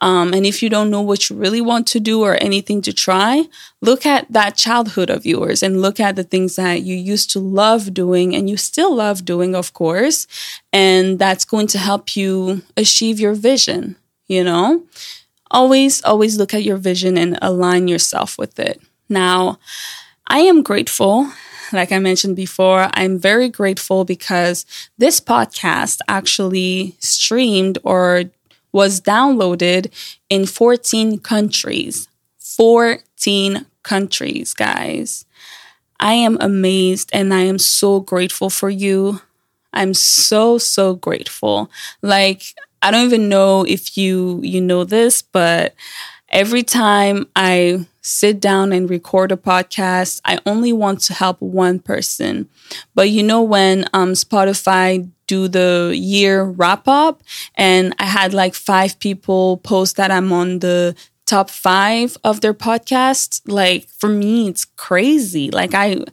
Um, 0.01 0.33
and 0.33 0.45
if 0.45 0.63
you 0.63 0.69
don't 0.69 0.89
know 0.89 1.01
what 1.01 1.29
you 1.29 1.35
really 1.35 1.59
want 1.59 1.87
to 1.87 1.99
do 1.99 2.23
or 2.23 2.35
anything 2.41 2.81
to 2.83 2.93
try, 2.93 3.47
look 3.81 4.05
at 4.05 4.31
that 4.31 4.55
childhood 4.55 5.09
of 5.09 5.25
yours 5.25 5.61
and 5.61 5.81
look 5.81 5.99
at 5.99 6.15
the 6.15 6.23
things 6.23 6.55
that 6.55 6.83
you 6.83 6.95
used 6.95 7.31
to 7.31 7.39
love 7.39 7.93
doing 7.93 8.33
and 8.33 8.49
you 8.49 8.55
still 8.55 8.95
love 8.95 9.25
doing, 9.25 9.55
of 9.55 9.73
course. 9.73 10.25
And 10.71 11.19
that's 11.19 11.43
going 11.43 11.67
to 11.67 11.77
help 11.77 12.15
you 12.15 12.61
achieve 12.77 13.19
your 13.19 13.33
vision, 13.33 13.97
you 14.31 14.43
know? 14.43 14.83
always, 15.51 16.03
always 16.03 16.37
look 16.37 16.53
at 16.53 16.63
your 16.63 16.77
vision 16.77 17.17
and 17.17 17.37
align 17.41 17.87
yourself 17.87 18.37
with 18.37 18.59
it. 18.59 18.81
Now, 19.09 19.59
I 20.27 20.39
am 20.39 20.63
grateful. 20.63 21.29
Like 21.73 21.91
I 21.91 21.99
mentioned 21.99 22.35
before, 22.35 22.89
I'm 22.93 23.19
very 23.19 23.49
grateful 23.49 24.03
because 24.03 24.65
this 24.97 25.19
podcast 25.19 25.99
actually 26.07 26.95
streamed 26.99 27.77
or 27.83 28.23
was 28.71 29.01
downloaded 29.01 29.91
in 30.29 30.45
14 30.45 31.19
countries. 31.19 32.07
14 32.39 33.65
countries, 33.83 34.53
guys. 34.53 35.25
I 35.99 36.13
am 36.13 36.37
amazed 36.41 37.09
and 37.13 37.33
I 37.33 37.41
am 37.41 37.59
so 37.59 37.99
grateful 37.99 38.49
for 38.49 38.69
you. 38.69 39.21
I'm 39.73 39.93
so, 39.93 40.57
so 40.57 40.95
grateful. 40.95 41.69
Like, 42.01 42.55
I 42.81 42.91
don't 42.91 43.05
even 43.05 43.29
know 43.29 43.63
if 43.63 43.97
you 43.97 44.39
you 44.43 44.61
know 44.61 44.83
this, 44.83 45.21
but 45.21 45.75
every 46.29 46.63
time 46.63 47.27
I 47.35 47.85
sit 48.01 48.39
down 48.39 48.73
and 48.73 48.89
record 48.89 49.31
a 49.31 49.37
podcast, 49.37 50.21
I 50.25 50.39
only 50.45 50.73
want 50.73 51.01
to 51.01 51.13
help 51.13 51.39
one 51.41 51.79
person. 51.79 52.49
But 52.95 53.09
you 53.09 53.21
know 53.23 53.41
when 53.41 53.85
um, 53.93 54.13
Spotify 54.13 55.09
do 55.27 55.47
the 55.47 55.93
year 55.95 56.43
wrap 56.43 56.87
up, 56.87 57.21
and 57.55 57.93
I 57.99 58.05
had 58.05 58.33
like 58.33 58.53
five 58.55 58.99
people 58.99 59.57
post 59.57 59.97
that 59.97 60.11
I'm 60.11 60.31
on 60.31 60.59
the 60.59 60.95
top 61.25 61.49
five 61.49 62.17
of 62.23 62.41
their 62.41 62.53
podcasts. 62.53 63.41
Like 63.45 63.87
for 63.89 64.09
me, 64.09 64.47
it's 64.47 64.65
crazy. 64.65 65.51
Like 65.51 65.73
I. 65.73 66.03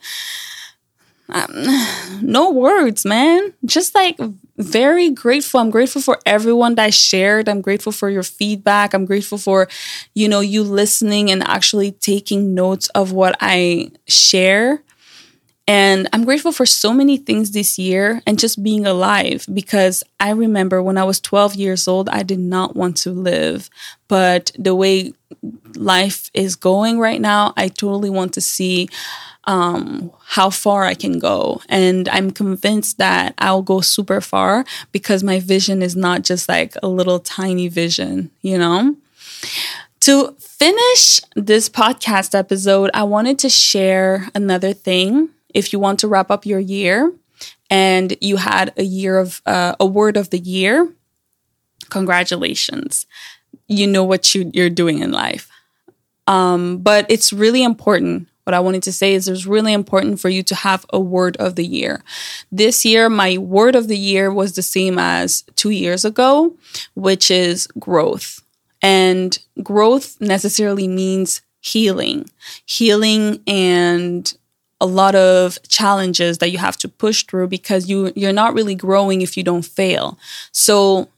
Um, 1.28 1.48
no 2.22 2.50
words, 2.50 3.04
man. 3.04 3.52
Just 3.64 3.94
like 3.94 4.18
very 4.56 5.10
grateful. 5.10 5.60
I'm 5.60 5.70
grateful 5.70 6.02
for 6.02 6.18
everyone 6.26 6.74
that 6.76 6.94
shared. 6.94 7.48
I'm 7.48 7.60
grateful 7.60 7.92
for 7.92 8.10
your 8.10 8.22
feedback. 8.22 8.92
I'm 8.92 9.04
grateful 9.04 9.38
for, 9.38 9.68
you 10.14 10.28
know, 10.28 10.40
you 10.40 10.62
listening 10.62 11.30
and 11.30 11.42
actually 11.44 11.92
taking 11.92 12.54
notes 12.54 12.88
of 12.88 13.12
what 13.12 13.36
I 13.40 13.90
share. 14.06 14.82
And 15.68 16.08
I'm 16.14 16.24
grateful 16.24 16.50
for 16.50 16.64
so 16.64 16.94
many 16.94 17.18
things 17.18 17.50
this 17.50 17.78
year 17.78 18.22
and 18.26 18.38
just 18.38 18.62
being 18.62 18.86
alive 18.86 19.44
because 19.52 20.02
I 20.18 20.30
remember 20.30 20.82
when 20.82 20.96
I 20.96 21.04
was 21.04 21.20
12 21.20 21.56
years 21.56 21.86
old, 21.86 22.08
I 22.08 22.22
did 22.22 22.38
not 22.38 22.74
want 22.74 22.96
to 22.98 23.10
live. 23.10 23.68
But 24.08 24.50
the 24.58 24.74
way 24.74 25.12
life 25.76 26.30
is 26.32 26.56
going 26.56 26.98
right 26.98 27.20
now, 27.20 27.52
I 27.54 27.68
totally 27.68 28.08
want 28.08 28.32
to 28.34 28.40
see 28.40 28.88
um, 29.48 30.12
how 30.26 30.50
far 30.50 30.84
I 30.84 30.92
can 30.92 31.18
go. 31.18 31.62
And 31.70 32.06
I'm 32.10 32.30
convinced 32.30 32.98
that 32.98 33.32
I'll 33.38 33.62
go 33.62 33.80
super 33.80 34.20
far 34.20 34.66
because 34.92 35.24
my 35.24 35.40
vision 35.40 35.80
is 35.80 35.96
not 35.96 36.22
just 36.22 36.50
like 36.50 36.74
a 36.82 36.86
little 36.86 37.18
tiny 37.18 37.68
vision, 37.68 38.30
you 38.42 38.58
know? 38.58 38.94
To 40.00 40.36
finish 40.38 41.20
this 41.34 41.70
podcast 41.70 42.38
episode, 42.38 42.90
I 42.92 43.04
wanted 43.04 43.38
to 43.40 43.48
share 43.48 44.28
another 44.34 44.74
thing. 44.74 45.30
If 45.54 45.72
you 45.72 45.78
want 45.78 45.98
to 46.00 46.08
wrap 46.08 46.30
up 46.30 46.44
your 46.44 46.60
year 46.60 47.10
and 47.70 48.14
you 48.20 48.36
had 48.36 48.74
a 48.76 48.84
year 48.84 49.18
of 49.18 49.40
uh, 49.46 49.76
a 49.80 49.86
word 49.86 50.18
of 50.18 50.28
the 50.28 50.38
year, 50.38 50.92
congratulations. 51.88 53.06
You 53.66 53.86
know 53.86 54.04
what 54.04 54.34
you, 54.34 54.50
you're 54.52 54.68
doing 54.68 54.98
in 54.98 55.10
life. 55.10 55.50
Um, 56.26 56.78
but 56.78 57.06
it's 57.08 57.32
really 57.32 57.62
important 57.62 58.28
what 58.48 58.54
I 58.54 58.60
wanted 58.60 58.82
to 58.84 58.92
say 58.94 59.12
is 59.12 59.28
it's 59.28 59.44
really 59.44 59.74
important 59.74 60.20
for 60.20 60.30
you 60.30 60.42
to 60.44 60.54
have 60.54 60.86
a 60.90 60.98
word 60.98 61.36
of 61.36 61.54
the 61.54 61.66
year. 61.66 62.02
This 62.50 62.82
year, 62.82 63.10
my 63.10 63.36
word 63.36 63.74
of 63.74 63.88
the 63.88 63.98
year 63.98 64.32
was 64.32 64.54
the 64.54 64.62
same 64.62 64.98
as 64.98 65.42
two 65.54 65.68
years 65.68 66.02
ago, 66.06 66.56
which 66.94 67.30
is 67.30 67.66
growth. 67.78 68.42
And 68.80 69.38
growth 69.62 70.18
necessarily 70.18 70.88
means 70.88 71.42
healing, 71.60 72.30
healing 72.64 73.42
and 73.46 74.32
a 74.80 74.86
lot 74.86 75.14
of 75.14 75.58
challenges 75.68 76.38
that 76.38 76.50
you 76.50 76.56
have 76.56 76.78
to 76.78 76.88
push 76.88 77.24
through 77.24 77.48
because 77.48 77.86
you 77.90 78.12
you're 78.16 78.32
not 78.32 78.54
really 78.54 78.74
growing 78.74 79.20
if 79.20 79.36
you 79.36 79.42
don't 79.42 79.66
fail. 79.66 80.18
So 80.52 81.10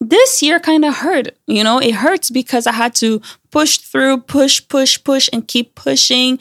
this 0.00 0.42
year 0.42 0.60
kind 0.60 0.84
of 0.84 0.96
hurt. 0.96 1.36
You 1.46 1.64
know, 1.64 1.78
it 1.78 1.94
hurts 1.94 2.30
because 2.30 2.66
I 2.66 2.72
had 2.72 2.94
to 2.96 3.20
push 3.50 3.78
through, 3.78 4.22
push, 4.22 4.66
push, 4.68 5.02
push, 5.02 5.28
and 5.32 5.46
keep 5.46 5.74
pushing 5.74 6.38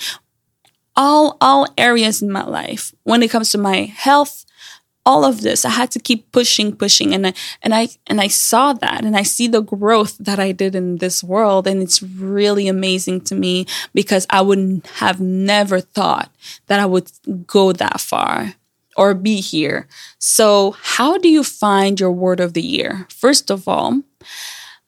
all 0.97 1.37
all 1.39 1.67
areas 1.77 2.21
in 2.21 2.31
my 2.31 2.43
life 2.43 2.93
when 3.03 3.23
it 3.23 3.31
comes 3.31 3.49
to 3.51 3.57
my 3.57 3.83
health 3.83 4.45
all 5.05 5.23
of 5.23 5.41
this 5.41 5.63
i 5.63 5.69
had 5.69 5.89
to 5.91 5.99
keep 5.99 6.31
pushing 6.31 6.75
pushing 6.75 7.13
and 7.13 7.27
i 7.27 7.33
and 7.61 7.73
i 7.73 7.87
and 8.07 8.19
i 8.19 8.27
saw 8.27 8.73
that 8.73 9.05
and 9.05 9.15
i 9.15 9.23
see 9.23 9.47
the 9.47 9.61
growth 9.61 10.17
that 10.17 10.39
i 10.39 10.51
did 10.51 10.75
in 10.75 10.97
this 10.97 11.23
world 11.23 11.67
and 11.67 11.81
it's 11.81 12.03
really 12.03 12.67
amazing 12.67 13.21
to 13.21 13.35
me 13.35 13.65
because 13.93 14.27
i 14.29 14.41
would 14.41 14.81
have 14.95 15.21
never 15.21 15.79
thought 15.79 16.29
that 16.65 16.79
i 16.79 16.85
would 16.85 17.09
go 17.45 17.71
that 17.71 18.01
far 18.01 18.55
or 18.97 19.13
be 19.13 19.39
here. 19.39 19.87
So 20.17 20.75
how 20.81 21.17
do 21.19 21.29
you 21.29 21.43
find 21.43 21.99
your 21.99 22.11
word 22.11 22.39
of 22.39 22.53
the 22.53 22.63
year? 22.63 23.07
First 23.09 23.51
of 23.51 23.67
all 23.67 24.01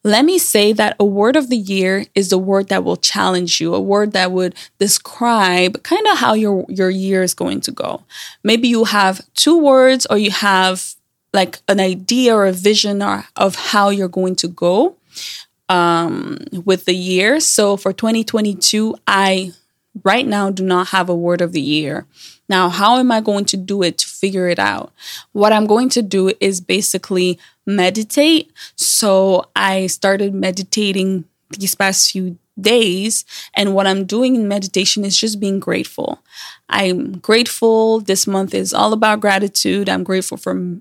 let 0.02 0.24
me 0.24 0.38
say 0.38 0.72
that 0.72 0.96
a 0.98 1.04
word 1.04 1.36
of 1.36 1.50
the 1.50 1.56
year 1.56 2.06
is 2.14 2.32
a 2.32 2.38
word 2.38 2.68
that 2.68 2.84
will 2.84 2.96
challenge 2.96 3.60
you, 3.60 3.74
a 3.74 3.80
word 3.80 4.12
that 4.12 4.32
would 4.32 4.54
describe 4.78 5.82
kind 5.82 6.06
of 6.06 6.18
how 6.18 6.32
your, 6.32 6.64
your 6.68 6.88
year 6.88 7.22
is 7.22 7.34
going 7.34 7.60
to 7.62 7.72
go. 7.72 8.02
Maybe 8.42 8.68
you 8.68 8.84
have 8.84 9.20
two 9.34 9.58
words 9.58 10.06
or 10.06 10.16
you 10.16 10.30
have 10.30 10.94
like 11.32 11.58
an 11.68 11.80
idea 11.80 12.34
or 12.34 12.46
a 12.46 12.52
vision 12.52 13.02
or, 13.02 13.26
of 13.36 13.54
how 13.54 13.90
you're 13.90 14.08
going 14.08 14.36
to 14.36 14.48
go 14.48 14.96
um, 15.68 16.38
with 16.64 16.86
the 16.86 16.94
year. 16.94 17.38
So 17.38 17.76
for 17.76 17.92
2022, 17.92 18.96
I 19.06 19.52
right 20.02 20.26
now 20.26 20.50
do 20.50 20.64
not 20.64 20.88
have 20.88 21.08
a 21.08 21.14
word 21.14 21.40
of 21.40 21.52
the 21.52 21.60
year 21.60 22.06
Now, 22.50 22.68
how 22.68 22.98
am 22.98 23.12
I 23.12 23.20
going 23.20 23.44
to 23.46 23.56
do 23.56 23.80
it 23.84 23.98
to 23.98 24.08
figure 24.08 24.48
it 24.48 24.58
out? 24.58 24.92
What 25.30 25.52
I'm 25.52 25.66
going 25.66 25.88
to 25.90 26.02
do 26.02 26.32
is 26.40 26.60
basically 26.60 27.38
meditate. 27.64 28.52
So 28.74 29.44
I 29.54 29.86
started 29.86 30.34
meditating 30.34 31.26
these 31.56 31.76
past 31.76 32.10
few 32.10 32.38
days. 32.60 33.24
And 33.54 33.72
what 33.72 33.86
I'm 33.86 34.04
doing 34.04 34.34
in 34.34 34.48
meditation 34.48 35.04
is 35.04 35.16
just 35.16 35.38
being 35.38 35.60
grateful. 35.60 36.24
I'm 36.68 37.18
grateful. 37.18 38.00
This 38.00 38.26
month 38.26 38.52
is 38.52 38.74
all 38.74 38.92
about 38.92 39.20
gratitude. 39.20 39.88
I'm 39.88 40.02
grateful 40.02 40.36
for 40.36 40.80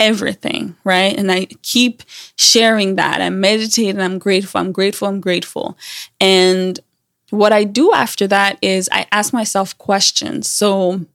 everything, 0.00 0.76
right? 0.82 1.14
And 1.16 1.30
I 1.30 1.46
keep 1.62 2.04
sharing 2.36 2.96
that. 2.96 3.20
I 3.20 3.28
meditate 3.28 3.90
and 3.90 4.02
I'm 4.02 4.18
grateful. 4.18 4.60
I'm 4.62 4.72
grateful. 4.72 5.08
I'm 5.08 5.20
grateful. 5.20 5.76
And 6.20 6.80
what 7.30 7.52
I 7.52 7.64
do 7.64 7.92
after 7.92 8.26
that 8.28 8.58
is 8.62 8.88
I 8.92 9.06
ask 9.10 9.32
myself 9.32 9.76
questions. 9.78 10.48
So 10.48 11.06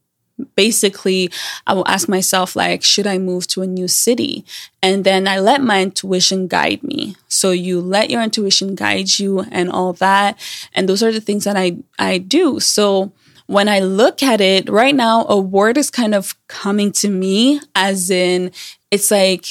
basically 0.56 1.30
i 1.68 1.74
will 1.74 1.88
ask 1.88 2.08
myself 2.10 2.56
like 2.56 2.84
should 2.84 3.08
i 3.08 3.18
move 3.18 3.48
to 3.48 3.62
a 3.62 3.68
new 3.68 3.88
city? 3.88 4.46
And 4.82 5.04
then 5.04 5.28
i 5.28 5.40
let 5.40 5.62
my 5.62 5.82
intuition 5.82 6.48
guide 6.48 6.84
me. 6.84 7.16
So 7.28 7.52
you 7.52 7.80
let 7.80 8.10
your 8.10 8.22
intuition 8.22 8.76
guide 8.76 9.20
you 9.20 9.42
and 9.52 9.70
all 9.70 9.94
that. 9.94 10.40
And 10.74 10.88
those 10.90 11.04
are 11.04 11.12
the 11.12 11.22
things 11.22 11.44
that 11.44 11.58
i 11.58 11.78
i 12.00 12.18
do. 12.18 12.60
So 12.60 13.12
when 13.48 13.68
i 13.68 13.80
look 13.80 14.24
at 14.24 14.42
it 14.42 14.70
right 14.70 14.96
now 14.96 15.26
a 15.28 15.38
word 15.38 15.78
is 15.78 15.92
kind 15.92 16.16
of 16.16 16.36
coming 16.48 16.92
to 16.94 17.10
me 17.10 17.60
as 17.76 18.10
in 18.10 18.52
it's 18.90 19.12
like 19.12 19.46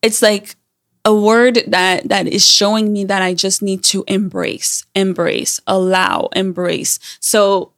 it's 0.00 0.22
like 0.22 0.56
a 1.04 1.14
word 1.14 1.64
that 1.66 2.08
that 2.08 2.26
is 2.28 2.46
showing 2.46 2.92
me 2.92 3.04
that 3.04 3.22
I 3.22 3.34
just 3.34 3.62
need 3.62 3.82
to 3.84 4.04
embrace, 4.06 4.86
embrace, 4.94 5.60
allow, 5.66 6.28
embrace. 6.34 6.98
So, 7.20 7.72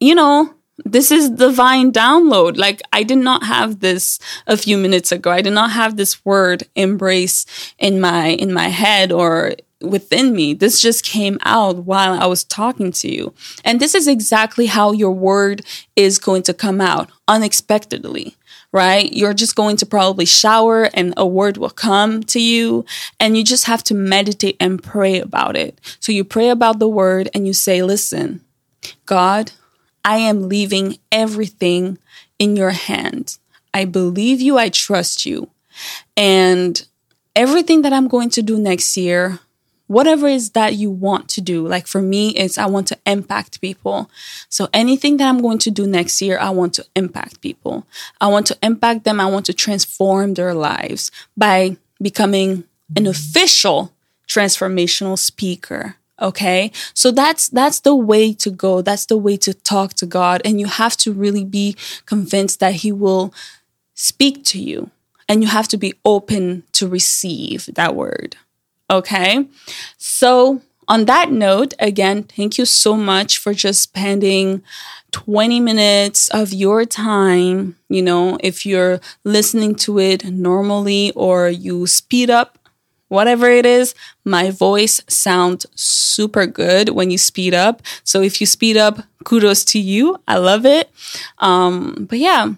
you 0.00 0.14
know, 0.14 0.54
this 0.84 1.10
is 1.10 1.30
divine 1.30 1.92
download. 1.92 2.56
Like 2.56 2.80
I 2.92 3.02
did 3.02 3.18
not 3.18 3.44
have 3.44 3.80
this 3.80 4.18
a 4.46 4.56
few 4.56 4.78
minutes 4.78 5.12
ago. 5.12 5.30
I 5.30 5.42
did 5.42 5.52
not 5.52 5.72
have 5.72 5.96
this 5.96 6.24
word 6.24 6.64
embrace 6.74 7.44
in 7.78 8.00
my 8.00 8.28
in 8.28 8.52
my 8.52 8.68
head 8.68 9.12
or 9.12 9.54
within 9.80 10.34
me. 10.34 10.54
This 10.54 10.80
just 10.80 11.04
came 11.04 11.38
out 11.42 11.84
while 11.84 12.20
I 12.20 12.26
was 12.26 12.44
talking 12.44 12.92
to 12.92 13.08
you. 13.08 13.34
And 13.64 13.80
this 13.80 13.94
is 13.94 14.08
exactly 14.08 14.66
how 14.66 14.92
your 14.92 15.12
word 15.12 15.64
is 15.96 16.18
going 16.18 16.42
to 16.44 16.54
come 16.54 16.80
out 16.80 17.10
unexpectedly, 17.28 18.36
right? 18.72 19.12
You're 19.12 19.34
just 19.34 19.54
going 19.54 19.76
to 19.78 19.86
probably 19.86 20.24
shower 20.24 20.84
and 20.94 21.14
a 21.16 21.26
word 21.26 21.56
will 21.56 21.70
come 21.70 22.22
to 22.24 22.40
you 22.40 22.84
and 23.20 23.36
you 23.36 23.44
just 23.44 23.66
have 23.66 23.84
to 23.84 23.94
meditate 23.94 24.56
and 24.58 24.82
pray 24.82 25.20
about 25.20 25.56
it. 25.56 25.80
So 26.00 26.12
you 26.12 26.24
pray 26.24 26.48
about 26.48 26.78
the 26.78 26.88
word 26.88 27.28
and 27.34 27.46
you 27.46 27.52
say, 27.52 27.82
listen, 27.82 28.44
God, 29.06 29.52
I 30.04 30.16
am 30.18 30.48
leaving 30.48 30.98
everything 31.12 31.98
in 32.38 32.56
your 32.56 32.70
hands. 32.70 33.38
I 33.74 33.84
believe 33.84 34.40
you. 34.40 34.58
I 34.58 34.70
trust 34.70 35.26
you. 35.26 35.50
And 36.16 36.84
everything 37.36 37.82
that 37.82 37.92
I'm 37.92 38.08
going 38.08 38.30
to 38.30 38.42
do 38.42 38.58
next 38.58 38.96
year, 38.96 39.40
whatever 39.88 40.28
is 40.28 40.50
that 40.50 40.74
you 40.74 40.90
want 40.90 41.28
to 41.30 41.40
do, 41.40 41.66
like 41.66 41.86
for 41.86 42.00
me, 42.00 42.30
it's 42.30 42.56
I 42.56 42.66
want 42.66 42.86
to 42.88 42.98
impact 43.04 43.60
people. 43.60 44.08
So 44.48 44.68
anything 44.72 45.16
that 45.16 45.28
I'm 45.28 45.42
going 45.42 45.58
to 45.58 45.70
do 45.70 45.86
next 45.86 46.22
year, 46.22 46.38
I 46.38 46.50
want 46.50 46.74
to 46.74 46.86
impact 46.94 47.40
people. 47.40 47.86
I 48.20 48.28
want 48.28 48.46
to 48.46 48.58
impact 48.62 49.04
them. 49.04 49.18
I 49.20 49.26
want 49.26 49.46
to 49.46 49.52
transform 49.52 50.34
their 50.34 50.54
lives 50.54 51.10
by 51.36 51.76
becoming 52.00 52.64
an 52.96 53.06
official 53.06 53.92
transformational 54.28 55.18
speaker 55.18 55.96
okay 56.20 56.70
so 56.94 57.10
that's 57.10 57.48
that's 57.48 57.80
the 57.80 57.94
way 57.94 58.32
to 58.32 58.50
go 58.50 58.82
that's 58.82 59.06
the 59.06 59.16
way 59.16 59.36
to 59.36 59.54
talk 59.54 59.94
to 59.94 60.04
god 60.04 60.42
and 60.44 60.60
you 60.60 60.66
have 60.66 60.96
to 60.96 61.12
really 61.12 61.44
be 61.44 61.74
convinced 62.06 62.60
that 62.60 62.74
he 62.74 62.92
will 62.92 63.32
speak 63.94 64.44
to 64.44 64.60
you 64.60 64.90
and 65.28 65.42
you 65.42 65.48
have 65.48 65.68
to 65.68 65.76
be 65.76 65.94
open 66.04 66.62
to 66.72 66.88
receive 66.88 67.66
that 67.74 67.94
word 67.94 68.36
okay 68.90 69.46
so 69.96 70.60
on 70.86 71.04
that 71.04 71.30
note 71.30 71.74
again 71.78 72.22
thank 72.22 72.58
you 72.58 72.64
so 72.64 72.96
much 72.96 73.38
for 73.38 73.52
just 73.52 73.82
spending 73.82 74.62
20 75.12 75.60
minutes 75.60 76.28
of 76.30 76.52
your 76.52 76.84
time 76.84 77.76
you 77.88 78.02
know 78.02 78.38
if 78.40 78.64
you're 78.66 79.00
listening 79.24 79.74
to 79.74 79.98
it 79.98 80.24
normally 80.24 81.12
or 81.12 81.48
you 81.48 81.86
speed 81.86 82.30
up 82.30 82.58
whatever 83.08 83.50
it 83.50 83.66
is, 83.66 83.94
my 84.24 84.50
voice 84.50 85.00
sounds 85.08 85.66
super 85.74 86.46
good 86.46 86.90
when 86.90 87.10
you 87.10 87.18
speed 87.18 87.54
up. 87.54 87.82
So 88.04 88.22
if 88.22 88.40
you 88.40 88.46
speed 88.46 88.76
up, 88.76 89.00
kudos 89.24 89.64
to 89.66 89.78
you. 89.78 90.20
I 90.28 90.36
love 90.36 90.64
it. 90.64 90.90
Um, 91.38 92.06
but 92.08 92.18
yeah. 92.18 92.52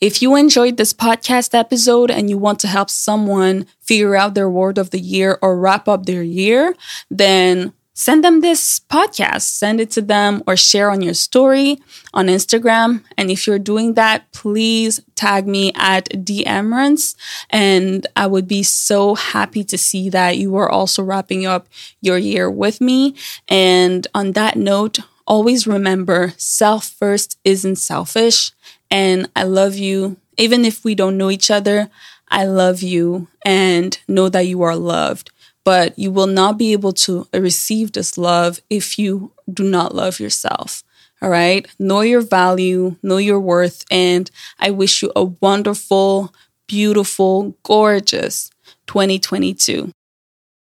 If 0.00 0.22
you 0.22 0.36
enjoyed 0.36 0.76
this 0.76 0.92
podcast 0.92 1.54
episode 1.54 2.10
and 2.10 2.30
you 2.30 2.38
want 2.38 2.60
to 2.60 2.68
help 2.68 2.90
someone 2.90 3.66
figure 3.80 4.16
out 4.16 4.34
their 4.34 4.48
word 4.48 4.78
of 4.78 4.90
the 4.90 5.00
year 5.00 5.38
or 5.42 5.58
wrap 5.58 5.88
up 5.88 6.06
their 6.06 6.22
year, 6.22 6.74
then 7.10 7.72
send 7.92 8.24
them 8.24 8.40
this 8.40 8.80
podcast, 8.80 9.42
send 9.42 9.78
it 9.78 9.90
to 9.90 10.00
them, 10.00 10.42
or 10.46 10.56
share 10.56 10.90
on 10.90 11.02
your 11.02 11.12
story 11.12 11.78
on 12.14 12.28
Instagram. 12.28 13.04
And 13.18 13.30
if 13.30 13.46
you're 13.46 13.58
doing 13.58 13.92
that, 13.94 14.32
please 14.32 15.00
tag 15.16 15.46
me 15.46 15.72
at 15.74 16.08
TheEmmerance. 16.08 17.14
And 17.50 18.06
I 18.16 18.26
would 18.26 18.48
be 18.48 18.62
so 18.62 19.14
happy 19.14 19.64
to 19.64 19.76
see 19.76 20.08
that 20.08 20.38
you 20.38 20.56
are 20.56 20.70
also 20.70 21.02
wrapping 21.02 21.44
up 21.44 21.68
your 22.00 22.16
year 22.16 22.50
with 22.50 22.80
me. 22.80 23.14
And 23.48 24.06
on 24.14 24.32
that 24.32 24.56
note, 24.56 25.00
always 25.26 25.66
remember 25.66 26.32
self 26.38 26.86
first 26.86 27.38
isn't 27.44 27.76
selfish. 27.76 28.52
And 28.90 29.28
I 29.36 29.44
love 29.44 29.76
you. 29.76 30.16
Even 30.36 30.64
if 30.64 30.84
we 30.84 30.94
don't 30.94 31.18
know 31.18 31.30
each 31.30 31.50
other, 31.50 31.90
I 32.28 32.44
love 32.44 32.82
you 32.82 33.28
and 33.44 33.98
know 34.08 34.28
that 34.28 34.46
you 34.46 34.62
are 34.62 34.76
loved 34.76 35.30
but 35.64 35.98
you 35.98 36.10
will 36.10 36.26
not 36.26 36.58
be 36.58 36.72
able 36.72 36.92
to 36.92 37.26
receive 37.34 37.92
this 37.92 38.16
love 38.16 38.60
if 38.70 38.98
you 38.98 39.32
do 39.52 39.62
not 39.62 39.94
love 39.94 40.20
yourself. 40.20 40.82
All 41.22 41.28
right. 41.28 41.66
Know 41.78 42.00
your 42.00 42.22
value, 42.22 42.96
know 43.02 43.18
your 43.18 43.38
worth. 43.38 43.84
And 43.90 44.30
I 44.58 44.70
wish 44.70 45.02
you 45.02 45.12
a 45.14 45.24
wonderful, 45.24 46.34
beautiful, 46.66 47.56
gorgeous 47.62 48.50
2022. 48.86 49.92